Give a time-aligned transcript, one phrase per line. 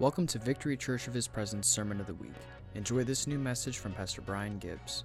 [0.00, 2.30] Welcome to Victory Church of His Presence Sermon of the Week.
[2.76, 5.02] Enjoy this new message from Pastor Brian Gibbs.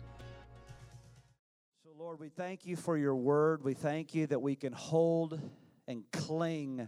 [1.83, 3.63] So, Lord, we thank you for your word.
[3.63, 5.41] We thank you that we can hold
[5.87, 6.87] and cling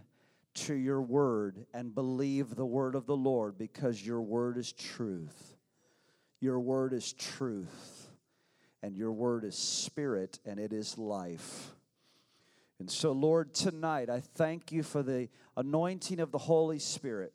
[0.54, 5.56] to your word and believe the word of the Lord because your word is truth.
[6.38, 8.08] Your word is truth,
[8.84, 11.72] and your word is spirit, and it is life.
[12.78, 17.32] And so, Lord, tonight I thank you for the anointing of the Holy Spirit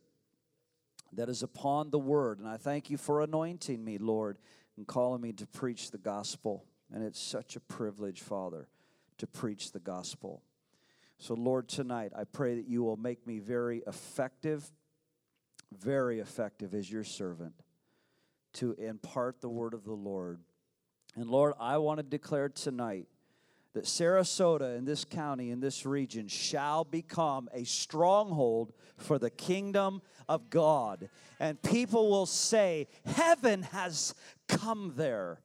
[1.13, 2.39] that is upon the word.
[2.39, 4.37] And I thank you for anointing me, Lord,
[4.77, 6.65] and calling me to preach the gospel.
[6.93, 8.67] And it's such a privilege, Father,
[9.17, 10.41] to preach the gospel.
[11.17, 14.71] So, Lord, tonight I pray that you will make me very effective,
[15.77, 17.53] very effective as your servant
[18.53, 20.39] to impart the word of the Lord.
[21.15, 23.07] And Lord, I want to declare tonight
[23.73, 30.01] that Sarasota in this county, in this region, shall become a stronghold for the kingdom
[30.27, 31.09] of God.
[31.39, 34.13] And people will say, Heaven has
[34.47, 35.41] come there.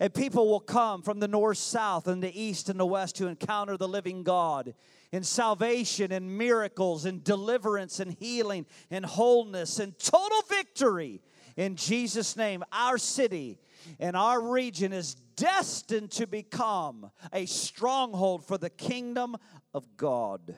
[0.00, 3.28] And people will come from the north, south, and the east and the west to
[3.28, 4.74] encounter the living God
[5.12, 11.22] in salvation and miracles and deliverance and healing and wholeness and total victory.
[11.56, 13.58] In Jesus' name, our city
[13.98, 19.36] and our region is destined to become a stronghold for the kingdom
[19.72, 20.56] of God.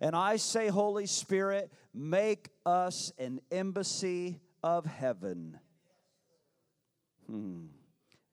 [0.00, 5.58] And I say, Holy Spirit, make us an embassy of heaven.
[7.26, 7.66] Hmm.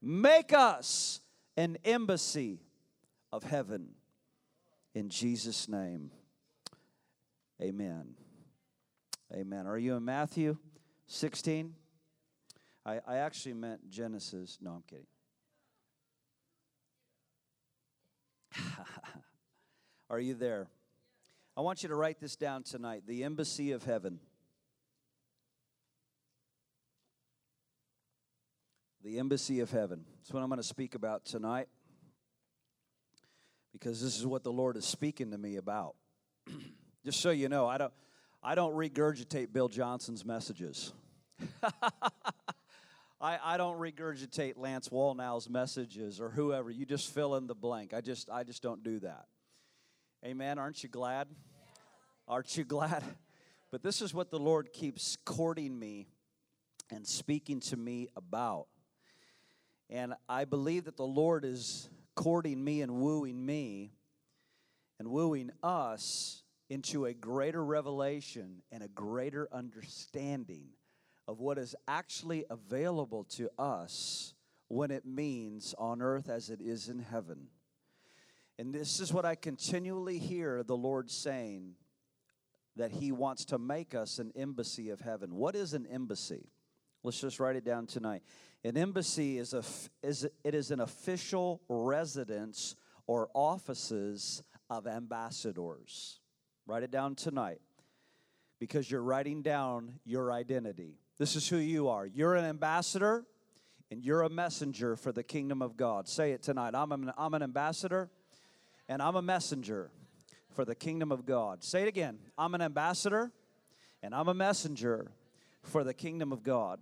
[0.01, 1.19] Make us
[1.57, 2.61] an embassy
[3.31, 3.89] of heaven.
[4.95, 6.11] In Jesus' name,
[7.61, 8.15] amen.
[9.33, 9.67] Amen.
[9.67, 10.57] Are you in Matthew
[11.07, 11.75] 16?
[12.85, 14.57] I, I actually meant Genesis.
[14.61, 15.05] No, I'm kidding.
[20.09, 20.67] Are you there?
[21.55, 24.19] I want you to write this down tonight the embassy of heaven.
[29.03, 30.05] The embassy of heaven.
[30.17, 31.67] That's what I'm going to speak about tonight
[33.71, 35.95] because this is what the Lord is speaking to me about.
[37.05, 37.93] Just so you know, I don't,
[38.43, 40.91] I don't regurgitate Bill Johnson's messages.
[43.21, 46.71] I, I don't regurgitate Lance Wallnau's messages or whoever.
[46.71, 47.93] You just fill in the blank.
[47.93, 49.25] I just I just don't do that.
[50.25, 50.57] Amen.
[50.57, 51.27] Aren't you glad?
[52.27, 53.03] Aren't you glad?
[53.71, 56.07] But this is what the Lord keeps courting me
[56.89, 58.67] and speaking to me about.
[59.89, 63.91] And I believe that the Lord is courting me and wooing me
[64.97, 70.69] and wooing us into a greater revelation and a greater understanding
[71.29, 74.33] of what is actually available to us
[74.67, 77.49] when it means on earth as it is in heaven.
[78.57, 81.75] And this is what I continually hear the Lord saying
[82.77, 85.35] that He wants to make us an embassy of heaven.
[85.35, 86.49] What is an embassy?
[87.03, 88.23] Let's just write it down tonight.
[88.63, 89.63] An embassy is a
[90.01, 92.75] is it is an official residence
[93.05, 96.21] or offices of ambassadors.
[96.65, 97.61] Write it down tonight
[98.59, 100.97] because you're writing down your identity.
[101.19, 102.05] This is who you are.
[102.05, 103.25] You're an ambassador
[103.91, 106.07] and you're a messenger for the kingdom of God.
[106.07, 106.73] Say it tonight.
[106.73, 108.09] I'm an, I'm an ambassador
[108.87, 109.91] and I'm a messenger
[110.55, 111.61] for the kingdom of God.
[111.61, 112.19] Say it again.
[112.37, 113.31] I'm an ambassador
[114.01, 115.11] and I'm a messenger
[115.61, 116.79] for the kingdom of God.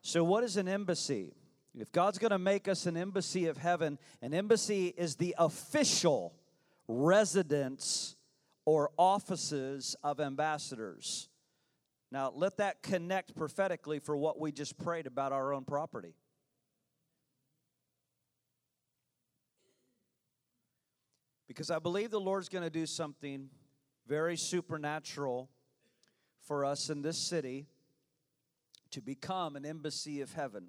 [0.00, 1.34] So, what is an embassy?
[1.78, 6.32] If God's going to make us an embassy of heaven, an embassy is the official
[6.88, 8.16] residence
[8.64, 11.28] or offices of ambassadors.
[12.16, 16.14] Now, let that connect prophetically for what we just prayed about our own property.
[21.46, 23.50] Because I believe the Lord's going to do something
[24.06, 25.50] very supernatural
[26.40, 27.66] for us in this city
[28.92, 30.68] to become an embassy of heaven.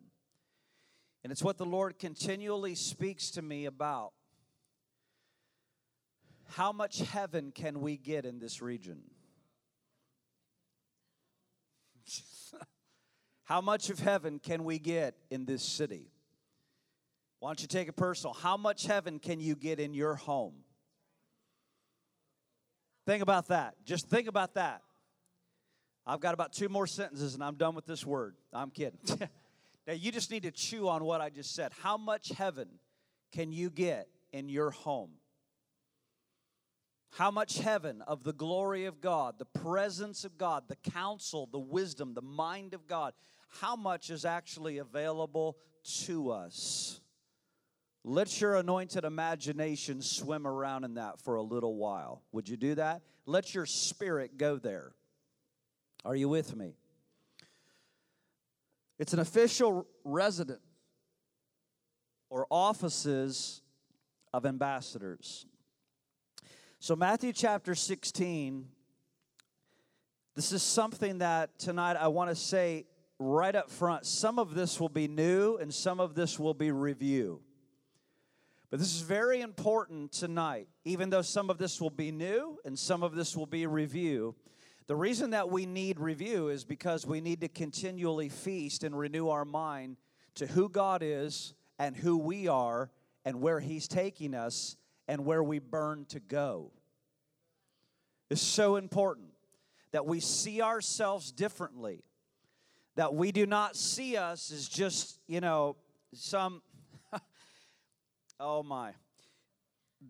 [1.24, 4.12] And it's what the Lord continually speaks to me about.
[6.50, 9.04] How much heaven can we get in this region?
[13.44, 16.12] How much of heaven can we get in this city?
[17.40, 18.34] Why don't you take it personal?
[18.34, 20.56] How much heaven can you get in your home?
[23.06, 23.76] Think about that.
[23.86, 24.82] Just think about that.
[26.06, 28.36] I've got about two more sentences and I'm done with this word.
[28.52, 29.00] I'm kidding.
[29.88, 31.72] now, you just need to chew on what I just said.
[31.82, 32.68] How much heaven
[33.32, 35.12] can you get in your home?
[37.12, 41.60] How much heaven of the glory of God, the presence of God, the counsel, the
[41.60, 43.14] wisdom, the mind of God,
[43.48, 45.58] how much is actually available
[46.06, 47.00] to us?
[48.04, 52.24] Let your anointed imagination swim around in that for a little while.
[52.32, 53.02] Would you do that?
[53.26, 54.94] Let your spirit go there.
[56.06, 56.76] Are you with me?
[59.00, 60.62] It's an official residence
[62.30, 63.62] or offices
[64.34, 65.46] of ambassadors.
[66.80, 68.68] So, Matthew chapter 16,
[70.36, 72.86] this is something that tonight I want to say
[73.18, 74.06] right up front.
[74.06, 77.42] Some of this will be new and some of this will be review.
[78.70, 82.78] But this is very important tonight, even though some of this will be new and
[82.78, 84.36] some of this will be review.
[84.86, 89.30] The reason that we need review is because we need to continually feast and renew
[89.30, 89.98] our mind
[90.36, 92.92] to who God is and who we are
[93.26, 94.78] and where He's taking us
[95.08, 96.72] and where we burn to go.
[98.30, 99.30] It's so important
[99.92, 102.04] that we see ourselves differently,
[102.96, 105.78] that we do not see us as just, you know,
[106.14, 106.62] some,
[108.40, 108.92] oh my.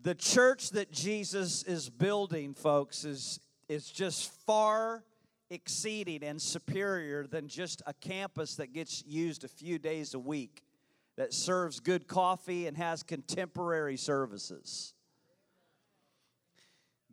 [0.02, 5.04] The church that Jesus is building, folks, is, is just far
[5.50, 10.62] exceeding and superior than just a campus that gets used a few days a week
[11.18, 14.94] that serves good coffee and has contemporary services.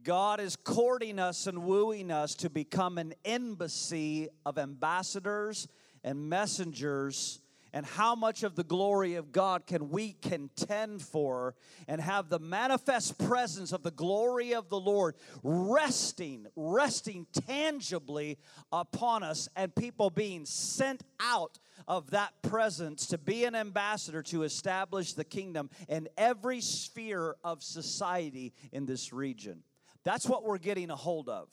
[0.03, 5.67] God is courting us and wooing us to become an embassy of ambassadors
[6.03, 7.41] and messengers
[7.73, 11.55] and how much of the glory of God can we contend for
[11.87, 18.37] and have the manifest presence of the glory of the Lord resting, resting tangibly
[18.71, 24.43] upon us, and people being sent out of that presence to be an ambassador to
[24.43, 29.63] establish the kingdom in every sphere of society in this region.
[30.03, 31.49] That's what we're getting a hold of.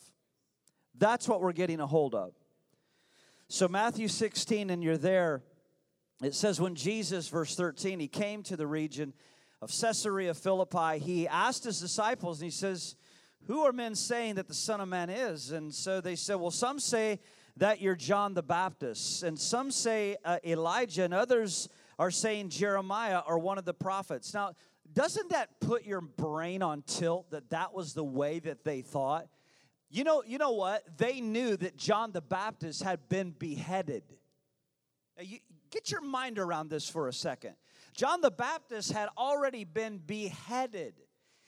[0.99, 2.35] That's what we're getting a hold of.
[3.49, 5.43] So, Matthew 16, and you're there
[6.23, 9.13] it says, when Jesus, verse 13, he came to the region
[9.61, 12.95] of Caesarea Philippi, he asked his disciples, and he says,
[13.49, 15.51] Who are men saying that the Son of Man is?
[15.51, 17.19] And so they said, Well, some say
[17.57, 21.69] that you're John the Baptist, and some say uh, Elijah, and others
[21.99, 24.33] are saying Jeremiah or one of the prophets.
[24.33, 24.53] Now,
[24.93, 29.29] doesn't that put your brain on tilt that that was the way that they thought?
[29.91, 30.83] You know, you know what?
[30.97, 34.03] They knew that John the Baptist had been beheaded.
[35.21, 35.39] You,
[35.71, 37.55] get your mind around this for a second.
[37.95, 40.95] John the Baptist had already been beheaded.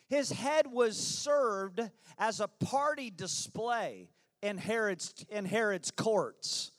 [0.08, 1.80] His head was served
[2.18, 4.10] as a party display
[4.44, 6.70] in Herod's, in Herod's courts.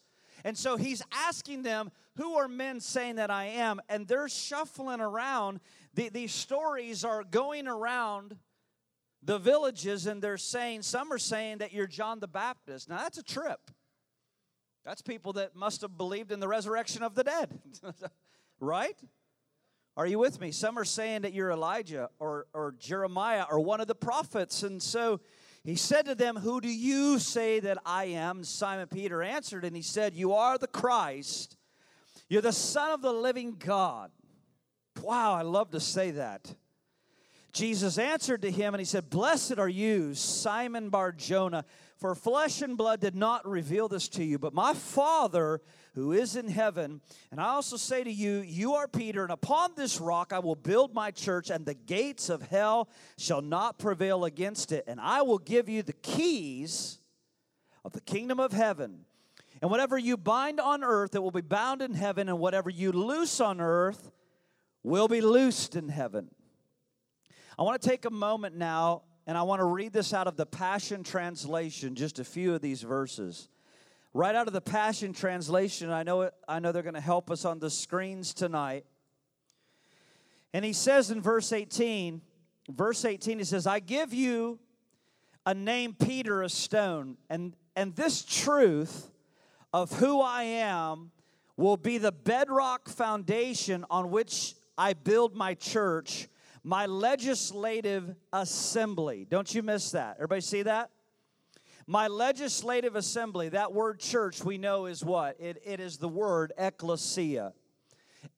[0.44, 3.82] And so he's asking them, Who are men saying that I am?
[3.90, 5.60] And they're shuffling around.
[5.96, 8.38] The, these stories are going around
[9.24, 12.88] the villages and they're saying, Some are saying that you're John the Baptist.
[12.88, 13.72] Now that's a trip.
[14.86, 17.60] That's people that must have believed in the resurrection of the dead,
[18.60, 18.96] right?
[19.98, 20.52] Are you with me?
[20.52, 24.62] Some are saying that you're Elijah or, or Jeremiah or one of the prophets.
[24.62, 25.22] And so
[25.66, 28.44] he said to them, Who do you say that I am?
[28.44, 31.58] Simon Peter answered, and he said, You are the Christ.
[32.30, 34.12] You're the Son of the living God.
[35.02, 36.54] Wow, I love to say that.
[37.52, 41.66] Jesus answered to him and he said, Blessed are you, Simon Bar Jonah,
[41.98, 45.62] for flesh and blood did not reveal this to you, but my Father
[45.96, 47.02] who is in heaven.
[47.32, 50.56] And I also say to you, You are Peter, and upon this rock I will
[50.56, 54.84] build my church, and the gates of hell shall not prevail against it.
[54.88, 57.00] And I will give you the keys
[57.84, 59.06] of the kingdom of heaven.
[59.62, 62.92] And whatever you bind on earth, it will be bound in heaven, and whatever you
[62.92, 64.12] loose on earth
[64.84, 66.30] will be loosed in heaven.
[67.58, 70.38] I want to take a moment now and I want to read this out of
[70.38, 73.50] the Passion Translation, just a few of these verses.
[74.16, 77.30] Right out of the Passion Translation, I know, it, I know they're going to help
[77.30, 78.86] us on the screens tonight.
[80.54, 82.22] And he says in verse 18,
[82.70, 84.58] verse 18, he says, I give you
[85.46, 89.12] a name, Peter, a stone, and, and this truth
[89.74, 91.12] of who I am
[91.58, 96.30] will be the bedrock foundation on which I build my church
[96.64, 99.28] my legislative assembly.
[99.30, 100.16] Don't you miss that.
[100.16, 100.90] Everybody see that?
[101.88, 105.40] My legislative assembly, that word church we know is what?
[105.40, 107.54] It, it is the word ecclesia.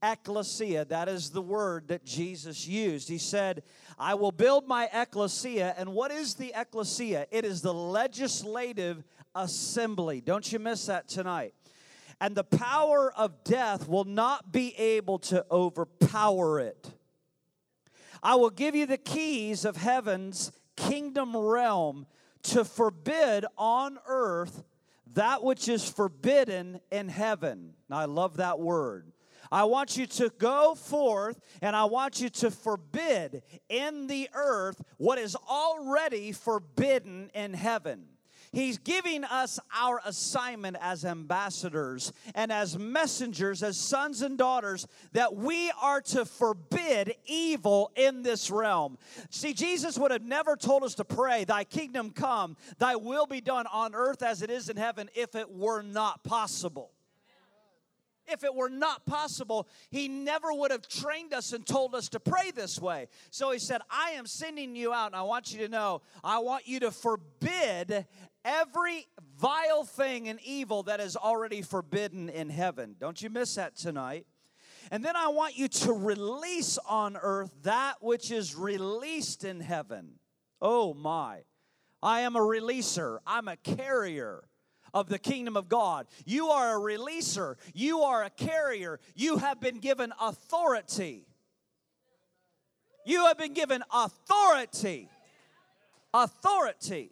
[0.04, 3.08] Ecclesia, that is the word that Jesus used.
[3.08, 3.64] He said,
[3.98, 5.74] I will build my ecclesia.
[5.78, 7.26] And what is the ecclesia?
[7.32, 10.20] It is the legislative assembly.
[10.20, 11.54] Don't you miss that tonight.
[12.20, 16.92] And the power of death will not be able to overpower it.
[18.22, 22.08] I will give you the keys of heaven's kingdom realm
[22.44, 24.64] to forbid on earth
[25.14, 27.74] that which is forbidden in heaven.
[27.90, 29.12] Now, I love that word.
[29.52, 34.82] I want you to go forth and I want you to forbid in the earth
[34.98, 38.06] what is already forbidden in heaven.
[38.52, 45.36] He's giving us our assignment as ambassadors and as messengers, as sons and daughters, that
[45.36, 48.98] we are to forbid evil in this realm.
[49.30, 53.42] See, Jesus would have never told us to pray, Thy kingdom come, Thy will be
[53.42, 56.92] done on earth as it is in heaven, if it were not possible
[58.28, 62.20] if it were not possible, he never would have trained us and told us to
[62.20, 63.08] pray this way.
[63.30, 66.40] So he said, I am sending you out, and I want you to know, I
[66.40, 68.06] want you to forbid
[68.44, 69.08] every
[69.38, 72.96] vile thing and evil that is already forbidden in heaven.
[73.00, 74.26] Don't you miss that tonight.
[74.90, 80.14] And then I want you to release on earth that which is released in heaven.
[80.62, 81.44] Oh my.
[82.02, 84.48] I am a releaser, I'm a carrier
[84.94, 86.08] of the kingdom of God.
[86.26, 91.28] You are a releaser, you are a carrier, you have been given authority.
[93.06, 95.10] You have been given authority.
[96.14, 97.12] Authority.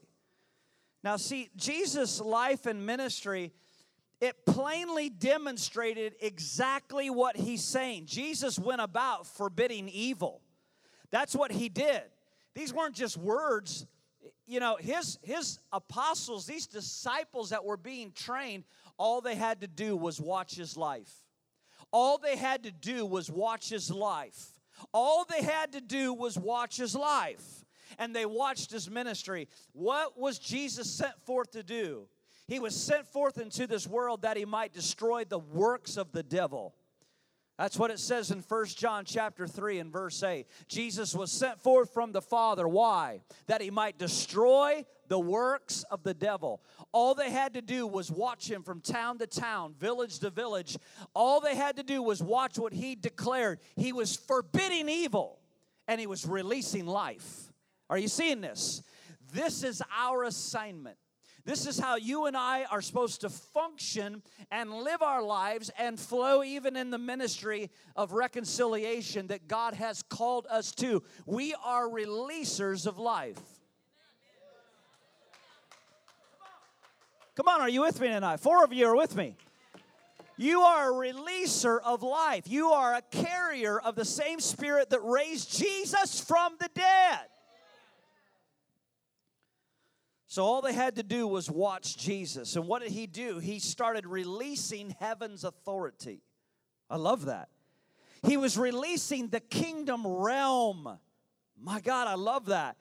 [1.03, 3.53] Now, see, Jesus' life and ministry,
[4.19, 8.07] it plainly demonstrated exactly what he's saying.
[8.07, 10.41] Jesus went about forbidding evil.
[11.11, 12.01] That's what he did.
[12.55, 13.85] These weren't just words,
[14.47, 18.63] you know, his his apostles, these disciples that were being trained,
[18.97, 21.11] all they had to do was watch his life.
[21.91, 24.59] All they had to do was watch his life.
[24.93, 27.65] All they had to do was watch his life.
[27.97, 29.47] And they watched his ministry.
[29.71, 32.07] What was Jesus sent forth to do?
[32.47, 36.23] He was sent forth into this world that he might destroy the works of the
[36.23, 36.75] devil.
[37.57, 40.45] That's what it says in First John chapter 3 and verse 8.
[40.67, 42.67] Jesus was sent forth from the Father.
[42.67, 43.21] Why?
[43.47, 46.61] That he might destroy the works of the devil.
[46.91, 50.77] All they had to do was watch him from town to town, village to village.
[51.13, 53.59] All they had to do was watch what he declared.
[53.77, 55.39] He was forbidding evil
[55.87, 57.53] and he was releasing life.
[57.89, 58.81] Are you seeing this?
[59.31, 60.97] This is our assignment.
[61.45, 65.99] This is how you and I are supposed to function and live our lives and
[65.99, 71.03] flow even in the ministry of reconciliation that God has called us to.
[71.27, 73.39] We are releasers of life.
[77.35, 78.39] Come on, are you with me tonight?
[78.39, 79.35] Four of you are with me.
[80.37, 82.49] You are a releaser of life.
[82.49, 87.19] You are a carrier of the same spirit that raised Jesus from the dead.
[90.35, 92.57] So all they had to do was watch Jesus.
[92.57, 93.39] And what did he do?
[93.39, 96.23] He started releasing heaven's authority.
[96.89, 97.47] I love that.
[98.21, 100.99] He was releasing the kingdom realm.
[101.57, 102.75] My God, I love that.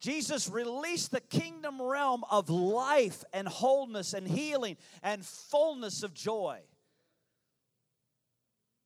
[0.00, 6.58] Jesus released the kingdom realm of life and wholeness and healing and fullness of joy.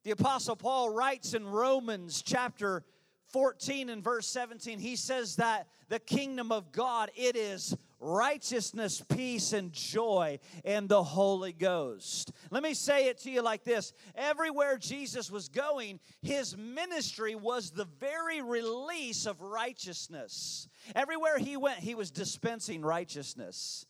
[0.04, 2.84] The Apostle Paul writes in Romans chapter
[3.28, 9.52] 14 and verse 17, he says that the kingdom of God, it is righteousness, peace,
[9.52, 12.32] and joy in the Holy Ghost.
[12.50, 17.70] Let me say it to you like this everywhere Jesus was going, his ministry was
[17.70, 20.68] the very release of righteousness.
[20.94, 23.86] Everywhere he went, he was dispensing righteousness.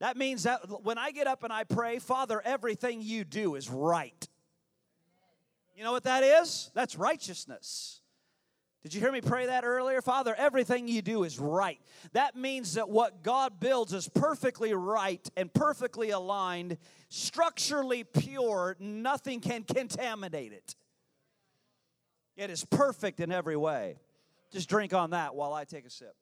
[0.00, 3.70] That means that when I get up and I pray, Father, everything you do is
[3.70, 4.28] right.
[5.76, 6.70] You know what that is?
[6.74, 8.01] That's righteousness.
[8.82, 10.02] Did you hear me pray that earlier?
[10.02, 11.78] Father, everything you do is right.
[12.14, 18.76] That means that what God builds is perfectly right and perfectly aligned, structurally pure.
[18.80, 20.74] Nothing can contaminate it.
[22.36, 23.98] It is perfect in every way.
[24.50, 26.16] Just drink on that while I take a sip.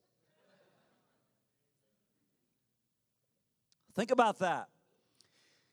[3.96, 4.68] Think about that.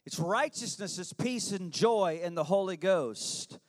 [0.05, 3.59] It's righteousness, it's peace and joy in the Holy Ghost.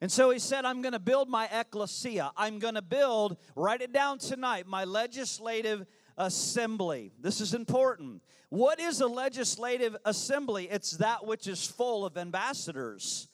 [0.00, 2.32] And so he said, I'm going to build my ecclesia.
[2.36, 5.84] I'm going to build, write it down tonight, my legislative
[6.16, 7.12] assembly.
[7.20, 8.22] This is important.
[8.48, 10.68] What is a legislative assembly?
[10.70, 13.28] It's that which is full of ambassadors,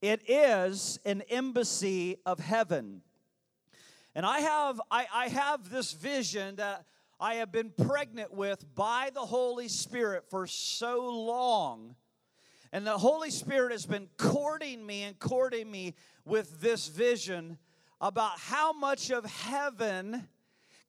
[0.00, 3.02] it is an embassy of heaven.
[4.14, 6.84] And I have, I, I have this vision that
[7.20, 11.94] I have been pregnant with by the Holy Spirit for so long
[12.72, 15.94] and the Holy Spirit has been courting me and courting me
[16.24, 17.58] with this vision
[18.00, 20.28] about how much of heaven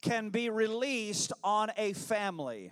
[0.02, 2.72] can be released on a family.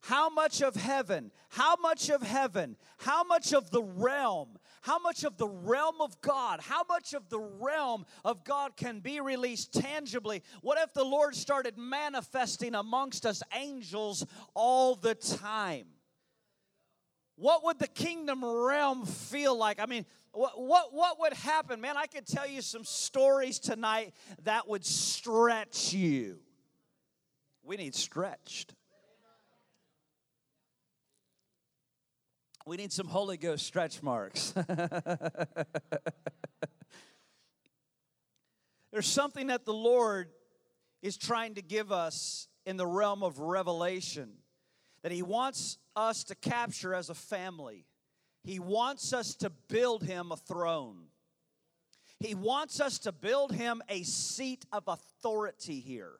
[0.00, 5.22] How much of heaven, how much of heaven, how much of the realm, how much
[5.22, 9.72] of the realm of God, how much of the realm of God can be released
[9.72, 10.42] tangibly?
[10.60, 15.86] What if the Lord started manifesting amongst us angels all the time?
[17.36, 19.80] What would the kingdom realm feel like?
[19.80, 21.80] I mean, what, what, what would happen?
[21.80, 26.38] Man, I could tell you some stories tonight that would stretch you.
[27.62, 28.74] We need stretched.
[32.64, 34.52] We need some Holy Ghost stretch marks.
[38.92, 40.28] There's something that the Lord
[41.02, 44.34] is trying to give us in the realm of revelation
[45.02, 47.86] that He wants us to capture as a family.
[48.44, 51.04] He wants us to build Him a throne.
[52.18, 56.14] He wants us to build Him a seat of authority here.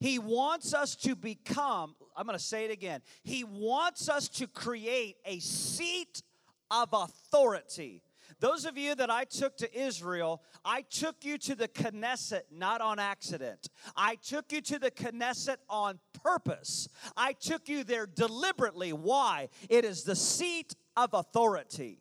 [0.00, 3.00] He wants us to become, I'm going to say it again.
[3.22, 6.22] He wants us to create a seat
[6.70, 8.02] of authority.
[8.40, 12.80] Those of you that I took to Israel, I took you to the Knesset not
[12.80, 13.68] on accident.
[13.96, 16.88] I took you to the Knesset on purpose.
[17.16, 18.92] I took you there deliberately.
[18.92, 19.48] Why?
[19.68, 22.00] It is the seat of authority.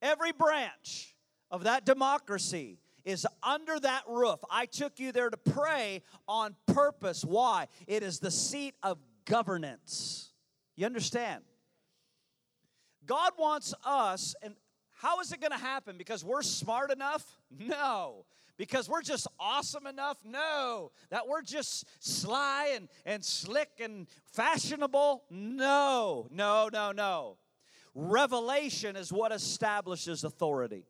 [0.00, 1.14] Every branch
[1.50, 4.40] of that democracy is under that roof.
[4.50, 7.24] I took you there to pray on purpose.
[7.24, 7.68] Why?
[7.86, 10.32] It is the seat of governance.
[10.76, 11.42] You understand?
[13.06, 14.54] God wants us, and
[15.04, 15.98] how is it going to happen?
[15.98, 17.38] Because we're smart enough?
[17.50, 18.24] No.
[18.56, 20.16] Because we're just awesome enough?
[20.24, 20.92] No.
[21.10, 25.24] That we're just sly and, and slick and fashionable?
[25.28, 26.26] No.
[26.30, 27.36] No, no, no.
[27.94, 30.86] Revelation is what establishes authority.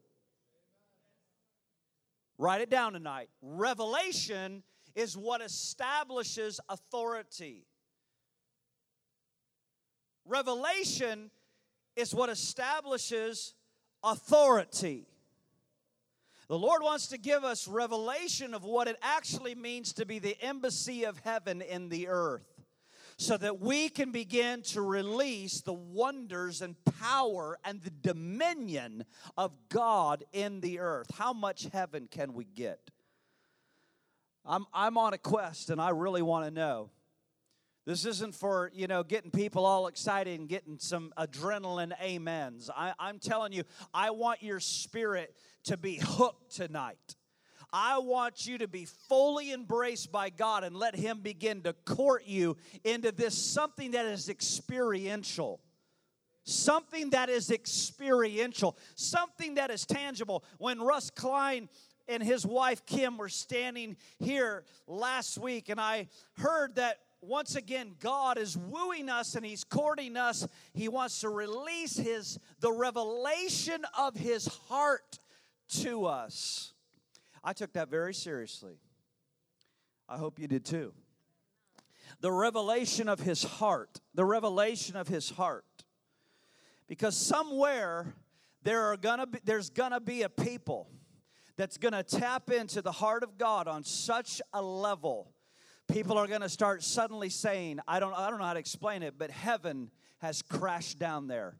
[2.38, 3.30] Write it down tonight.
[3.42, 4.62] Revelation
[4.94, 7.66] is what establishes authority.
[10.24, 11.32] Revelation
[11.96, 13.54] is what establishes
[14.04, 15.06] authority.
[16.48, 20.36] The Lord wants to give us revelation of what it actually means to be the
[20.42, 22.46] embassy of heaven in the earth
[23.16, 29.04] so that we can begin to release the wonders and power and the dominion
[29.36, 31.06] of God in the earth.
[31.16, 32.90] How much heaven can we get?
[34.44, 36.90] I'm, I'm on a quest and I really want to know.
[37.86, 42.70] This isn't for, you know, getting people all excited and getting some adrenaline amens.
[42.74, 47.16] I, I'm telling you, I want your spirit to be hooked tonight.
[47.72, 52.22] I want you to be fully embraced by God and let Him begin to court
[52.24, 55.60] you into this something that is experiential.
[56.44, 60.44] Something that is experiential, something that is tangible.
[60.58, 61.70] When Russ Klein
[62.06, 67.94] and his wife Kim were standing here last week, and I heard that once again
[68.00, 70.46] God is wooing us and He's courting us.
[70.72, 75.18] He wants to release His the revelation of His heart
[75.80, 76.72] to us.
[77.42, 78.78] I took that very seriously.
[80.08, 80.92] I hope you did too.
[82.20, 85.64] The revelation of his heart, the revelation of his heart.
[86.86, 88.14] Because somewhere
[88.62, 90.88] there are gonna be, there's gonna be a people
[91.56, 95.33] that's gonna tap into the heart of God on such a level.
[95.88, 99.14] People are gonna start suddenly saying, I don't, I don't know how to explain it,
[99.18, 101.58] but heaven has crashed down there.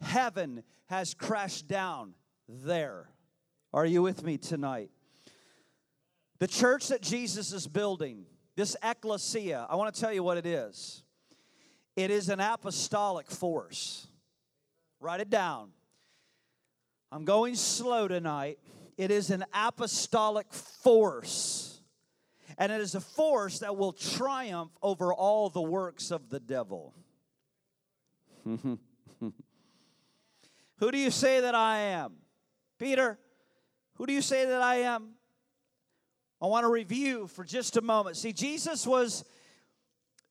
[0.00, 2.14] Heaven has crashed down
[2.48, 3.08] there.
[3.72, 4.90] Are you with me tonight?
[6.38, 10.46] The church that Jesus is building, this ecclesia, I want to tell you what it
[10.46, 11.02] is.
[11.96, 14.08] It is an apostolic force.
[15.00, 15.70] Write it down.
[17.12, 18.58] I'm going slow tonight.
[18.96, 21.63] It is an apostolic force.
[22.58, 26.94] And it is a force that will triumph over all the works of the devil.
[30.78, 32.14] Who do you say that I am?
[32.78, 33.18] Peter,
[33.94, 35.10] who do you say that I am?
[36.42, 38.16] I want to review for just a moment.
[38.16, 39.24] See, Jesus was,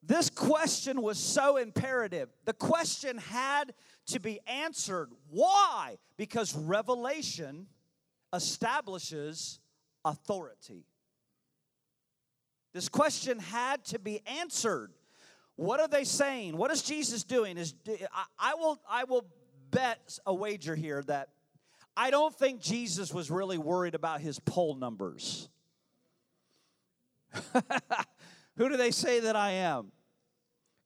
[0.04, 2.30] this question was so imperative.
[2.46, 3.74] The question had
[4.08, 5.10] to be answered.
[5.30, 5.98] Why?
[6.18, 7.68] Because revelation
[8.34, 9.60] establishes
[10.04, 10.86] authority.
[12.74, 14.92] This question had to be answered.
[15.56, 16.58] What are they saying?
[16.58, 17.58] What is Jesus doing?
[17.58, 17.76] Is
[18.40, 19.26] I will I will
[19.70, 21.30] bet a wager here that
[21.96, 25.50] I don't think Jesus was really worried about his poll numbers.
[28.58, 29.92] Who do they say that I am?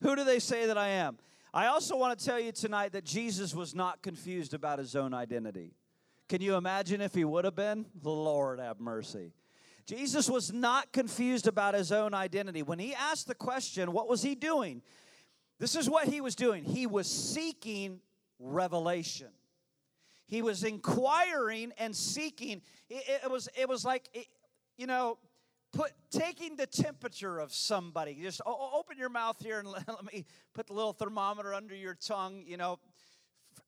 [0.02, 1.18] Who do they say that I am?
[1.52, 5.14] I also want to tell you tonight that Jesus was not confused about his own
[5.14, 5.72] identity.
[6.28, 7.86] Can you imagine if he would have been?
[8.02, 9.32] The Lord have mercy.
[9.88, 12.62] Jesus was not confused about his own identity.
[12.62, 14.82] When he asked the question, what was he doing?
[15.58, 16.62] This is what he was doing.
[16.62, 18.00] He was seeking
[18.38, 19.28] revelation.
[20.26, 22.60] He was inquiring and seeking.
[22.90, 24.26] It, it was, it was like, it,
[24.76, 25.16] you know,
[25.72, 28.14] put taking the temperature of somebody.
[28.20, 31.94] Just open your mouth here and let, let me put the little thermometer under your
[31.94, 32.44] tongue.
[32.46, 32.78] You know,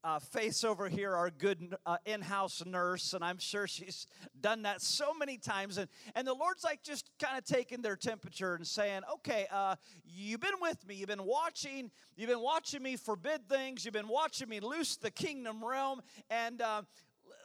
[0.02, 4.06] uh, Faith's over here, our good uh, in house nurse, and I'm sure she's
[4.40, 5.76] done that so many times.
[5.76, 9.76] And, and the Lord's like just kind of taking their temperature and saying, okay, uh,
[10.04, 14.08] you've been with me, you've been watching, you've been watching me forbid things, you've been
[14.08, 16.82] watching me loose the kingdom realm, and uh,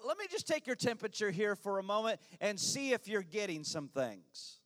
[0.06, 3.64] let me just take your temperature here for a moment and see if you're getting
[3.64, 4.60] some things.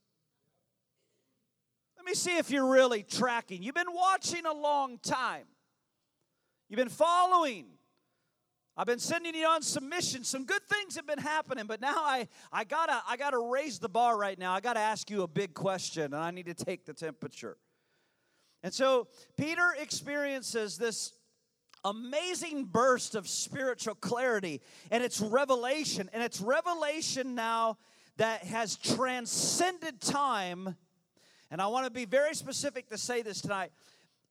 [1.97, 3.63] Let me see if you're really tracking.
[3.63, 5.45] You've been watching a long time.
[6.69, 7.65] You've been following.
[8.80, 10.30] I've been sending you on some missions.
[10.30, 13.89] Some good things have been happening, but now I, I gotta I gotta raise the
[13.89, 14.54] bar right now.
[14.54, 17.58] I gotta ask you a big question, and I need to take the temperature.
[18.63, 21.12] And so Peter experiences this
[21.84, 24.62] amazing burst of spiritual clarity,
[24.92, 27.78] and it's revelation, and it's revelation now
[28.15, 30.78] that has transcended time.
[31.52, 33.74] And I want to be very specific to say this tonight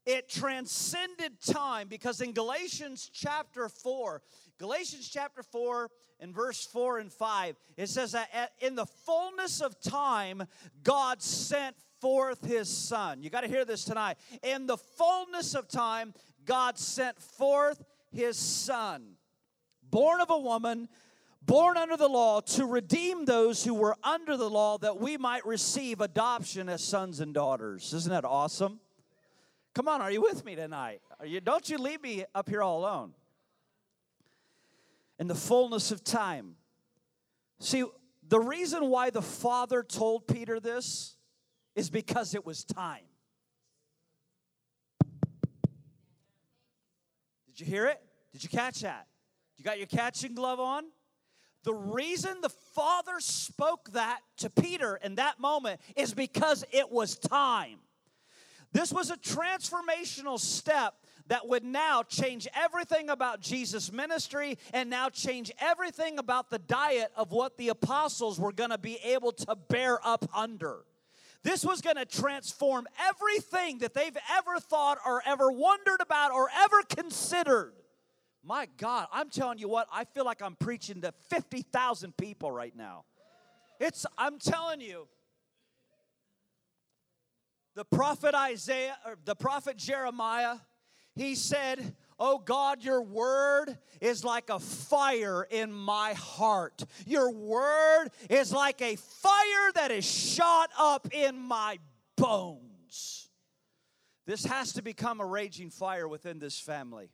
[0.09, 4.23] it transcended time because in Galatians chapter 4,
[4.57, 5.90] Galatians chapter 4
[6.21, 10.44] and verse 4 and 5, it says that in the fullness of time,
[10.83, 13.23] God sent forth his son.
[13.23, 14.16] You got to hear this tonight.
[14.42, 16.14] In the fullness of time,
[16.47, 19.16] God sent forth his son,
[19.83, 20.88] born of a woman,
[21.42, 25.44] born under the law, to redeem those who were under the law that we might
[25.44, 27.92] receive adoption as sons and daughters.
[27.92, 28.81] Isn't that awesome?
[29.79, 31.01] Come on, are you with me tonight?
[31.25, 33.14] You, don't you leave me up here all alone.
[35.21, 36.57] In the fullness of time.
[37.61, 37.85] See,
[38.27, 41.17] the reason why the Father told Peter this
[41.77, 43.05] is because it was time.
[47.47, 48.03] Did you hear it?
[48.33, 49.07] Did you catch that?
[49.59, 50.87] You got your catching glove on?
[51.62, 57.17] The reason the Father spoke that to Peter in that moment is because it was
[57.17, 57.79] time.
[58.72, 60.94] This was a transformational step
[61.28, 67.12] that would now change everything about Jesus' ministry and now change everything about the diet
[67.16, 70.85] of what the apostles were going to be able to bear up under.
[71.42, 76.48] This was going to transform everything that they've ever thought or ever wondered about or
[76.54, 77.74] ever considered.
[78.44, 82.74] My God, I'm telling you what, I feel like I'm preaching to 50,000 people right
[82.74, 83.04] now.
[83.78, 85.07] It's, I'm telling you,
[87.79, 90.57] the prophet Isaiah, or the prophet Jeremiah,
[91.14, 96.83] he said, Oh God, your word is like a fire in my heart.
[97.07, 101.79] Your word is like a fire that is shot up in my
[102.17, 103.29] bones.
[104.27, 107.11] This has to become a raging fire within this family.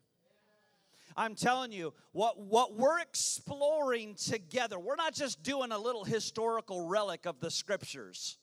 [1.14, 6.88] I'm telling you, what, what we're exploring together, we're not just doing a little historical
[6.88, 8.38] relic of the scriptures.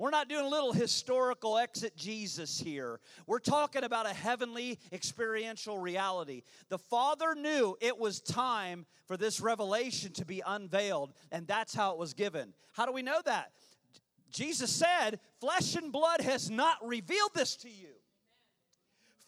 [0.00, 3.00] We're not doing a little historical exegesis here.
[3.26, 6.40] We're talking about a heavenly experiential reality.
[6.70, 11.92] The Father knew it was time for this revelation to be unveiled, and that's how
[11.92, 12.54] it was given.
[12.72, 13.52] How do we know that?
[14.30, 17.99] Jesus said, Flesh and blood has not revealed this to you.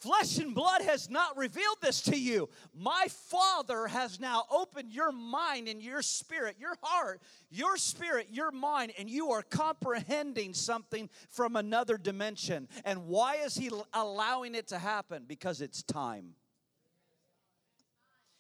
[0.03, 2.49] Flesh and blood has not revealed this to you.
[2.75, 8.51] My Father has now opened your mind and your spirit, your heart, your spirit, your
[8.51, 12.67] mind, and you are comprehending something from another dimension.
[12.85, 15.23] And why is He allowing it to happen?
[15.29, 16.35] Because it's time.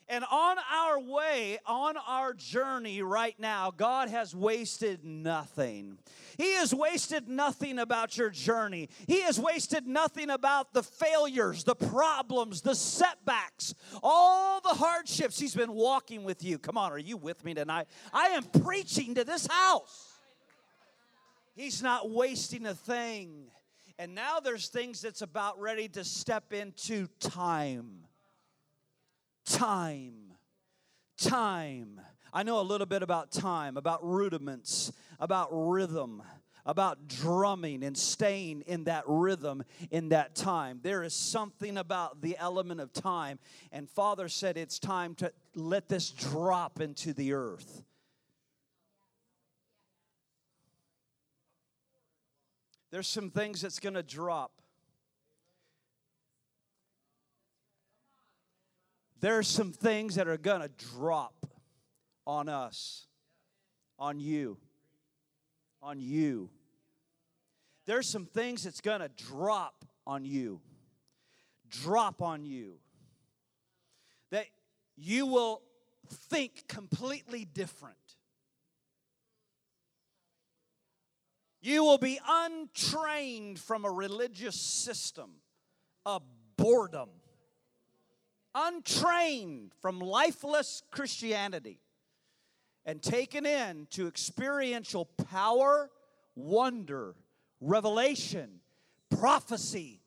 [0.09, 5.99] And on our way, on our journey right now, God has wasted nothing.
[6.37, 8.89] He has wasted nothing about your journey.
[9.07, 15.39] He has wasted nothing about the failures, the problems, the setbacks, all the hardships.
[15.39, 16.59] He's been walking with you.
[16.59, 17.87] Come on, are you with me tonight?
[18.13, 20.09] I am preaching to this house.
[21.55, 23.51] He's not wasting a thing.
[23.99, 28.07] And now there's things that's about ready to step into time
[29.45, 30.15] time.
[31.19, 32.01] Time.
[32.33, 36.23] I know a little bit about time, about rudiments, about rhythm,
[36.65, 40.81] about drumming and staying in that rhythm in that time.
[40.83, 43.39] There is something about the element of time.
[43.71, 47.83] And Father said it's time to let this drop into the earth.
[52.91, 54.62] There's some things that's going to drop.
[59.23, 61.47] There's some things that are going to drop
[62.27, 63.07] on us,
[63.97, 64.59] on you,
[65.81, 66.51] on you.
[67.87, 70.61] There's some things that's going to drop on you,
[71.71, 72.75] drop on you,
[74.33, 74.47] that
[74.97, 75.63] you will
[76.11, 77.97] think completely different.
[81.61, 85.31] You will be untrained from a religious system,
[86.05, 86.21] a
[86.57, 87.09] boredom
[88.55, 91.81] untrained from lifeless Christianity
[92.85, 95.91] and taken in to experiential power,
[96.35, 97.15] wonder,
[97.61, 98.61] revelation,
[99.11, 100.01] prophecy,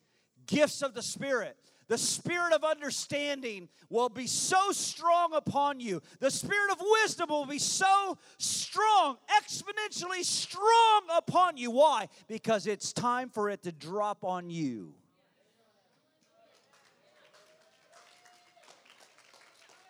[0.46, 1.58] gifts of the Spirit.
[1.88, 6.02] The spirit of understanding will be so strong upon you.
[6.20, 11.70] The spirit of wisdom will be so strong, exponentially strong upon you.
[11.70, 12.08] Why?
[12.28, 14.96] Because it's time for it to drop on you.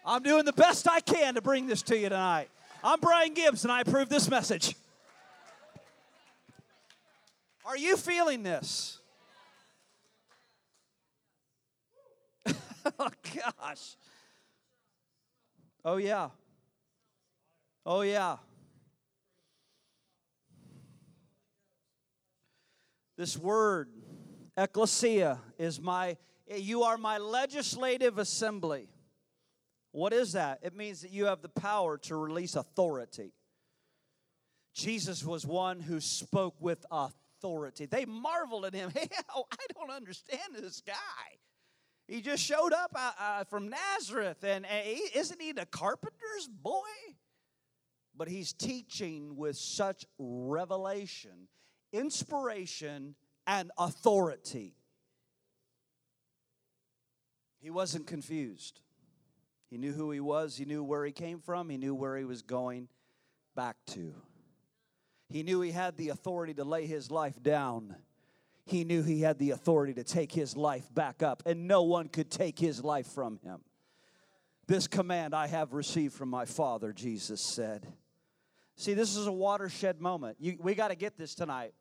[0.07, 2.49] I'm doing the best I can to bring this to you tonight.
[2.83, 4.75] I'm Brian Gibbs, and I approve this message.
[7.65, 8.99] Are you feeling this?
[12.99, 13.95] oh, gosh.
[15.83, 16.29] Oh, yeah.
[17.83, 18.37] Oh, yeah.
[23.17, 23.89] This word,
[24.55, 26.17] ecclesia, is my,
[26.55, 28.87] you are my legislative assembly.
[29.95, 30.59] What is that?
[30.61, 33.31] It means that you have the power to release authority.
[34.73, 37.85] Jesus was one who spoke with authority.
[37.85, 38.91] They marveled at him.
[38.93, 39.41] Hey, I
[39.73, 40.93] don't understand this guy.
[42.09, 46.81] He just showed up uh, uh, from Nazareth, and, he, isn't he the carpenter's boy?
[48.13, 51.47] But he's teaching with such revelation,
[51.93, 53.15] inspiration,
[53.47, 54.75] and authority.
[57.61, 58.81] He wasn't confused.
[59.75, 62.23] He knew who he was, he knew where he came from, he knew where he
[62.23, 62.87] was going
[63.55, 64.13] back to.
[65.29, 67.95] He knew he had the authority to lay his life down
[68.65, 72.07] he knew he had the authority to take his life back up, and no one
[72.07, 73.59] could take his life from him.
[74.67, 77.85] This command I have received from my Father, Jesus said.
[78.75, 80.37] See, this is a watershed moment.
[80.39, 81.73] You, we got to get this tonight.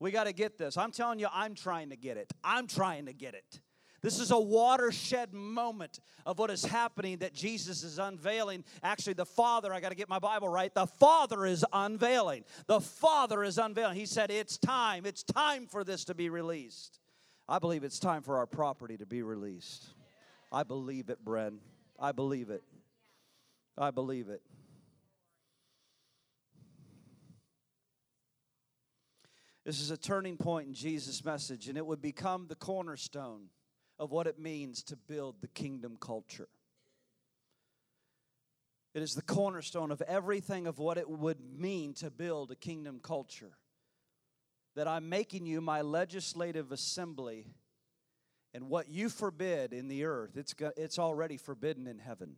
[0.00, 0.76] We got to get this.
[0.76, 2.32] I'm telling you, I'm trying to get it.
[2.42, 3.60] I'm trying to get it.
[4.02, 8.64] This is a watershed moment of what is happening that Jesus is unveiling.
[8.82, 10.74] Actually, the Father, I got to get my Bible right.
[10.74, 12.44] The Father is unveiling.
[12.66, 13.96] The Father is unveiling.
[13.96, 15.06] He said, It's time.
[15.06, 16.98] It's time for this to be released.
[17.48, 19.86] I believe it's time for our property to be released.
[20.50, 21.58] I believe it, Bren.
[21.98, 22.64] I believe it.
[23.78, 24.42] I believe it.
[29.64, 33.42] This is a turning point in Jesus' message, and it would become the cornerstone
[34.02, 36.48] of what it means to build the kingdom culture.
[38.94, 42.98] It is the cornerstone of everything of what it would mean to build a kingdom
[43.00, 43.52] culture.
[44.74, 47.46] That I'm making you my legislative assembly,
[48.52, 52.34] and what you forbid in the earth, it's, it's already forbidden in heaven.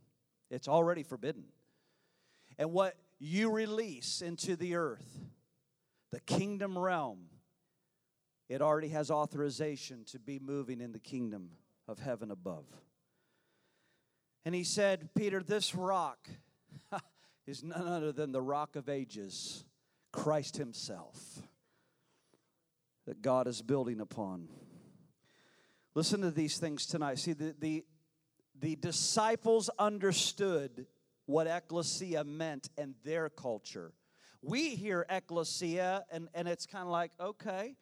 [0.50, 1.44] It's already forbidden.
[2.58, 5.18] And what you release into the earth,
[6.12, 7.30] the kingdom realm,
[8.48, 11.50] it already has authorization to be moving in the kingdom
[11.88, 12.66] of heaven above.
[14.44, 16.28] And he said, Peter, this rock
[17.46, 19.64] is none other than the rock of ages,
[20.12, 21.18] Christ Himself,
[23.06, 24.48] that God is building upon.
[25.94, 27.18] Listen to these things tonight.
[27.18, 27.84] See, the, the,
[28.60, 30.86] the disciples understood
[31.26, 33.92] what ecclesia meant in their culture.
[34.42, 37.76] We hear ecclesia, and, and it's kind of like, okay,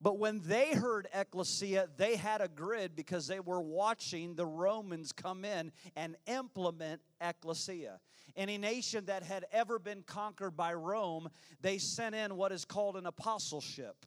[0.00, 5.10] but when they heard ecclesia, they had a grid because they were watching the Romans
[5.10, 7.98] come in and implement ecclesia.
[8.36, 11.28] Any nation that had ever been conquered by Rome,
[11.60, 14.06] they sent in what is called an apostleship.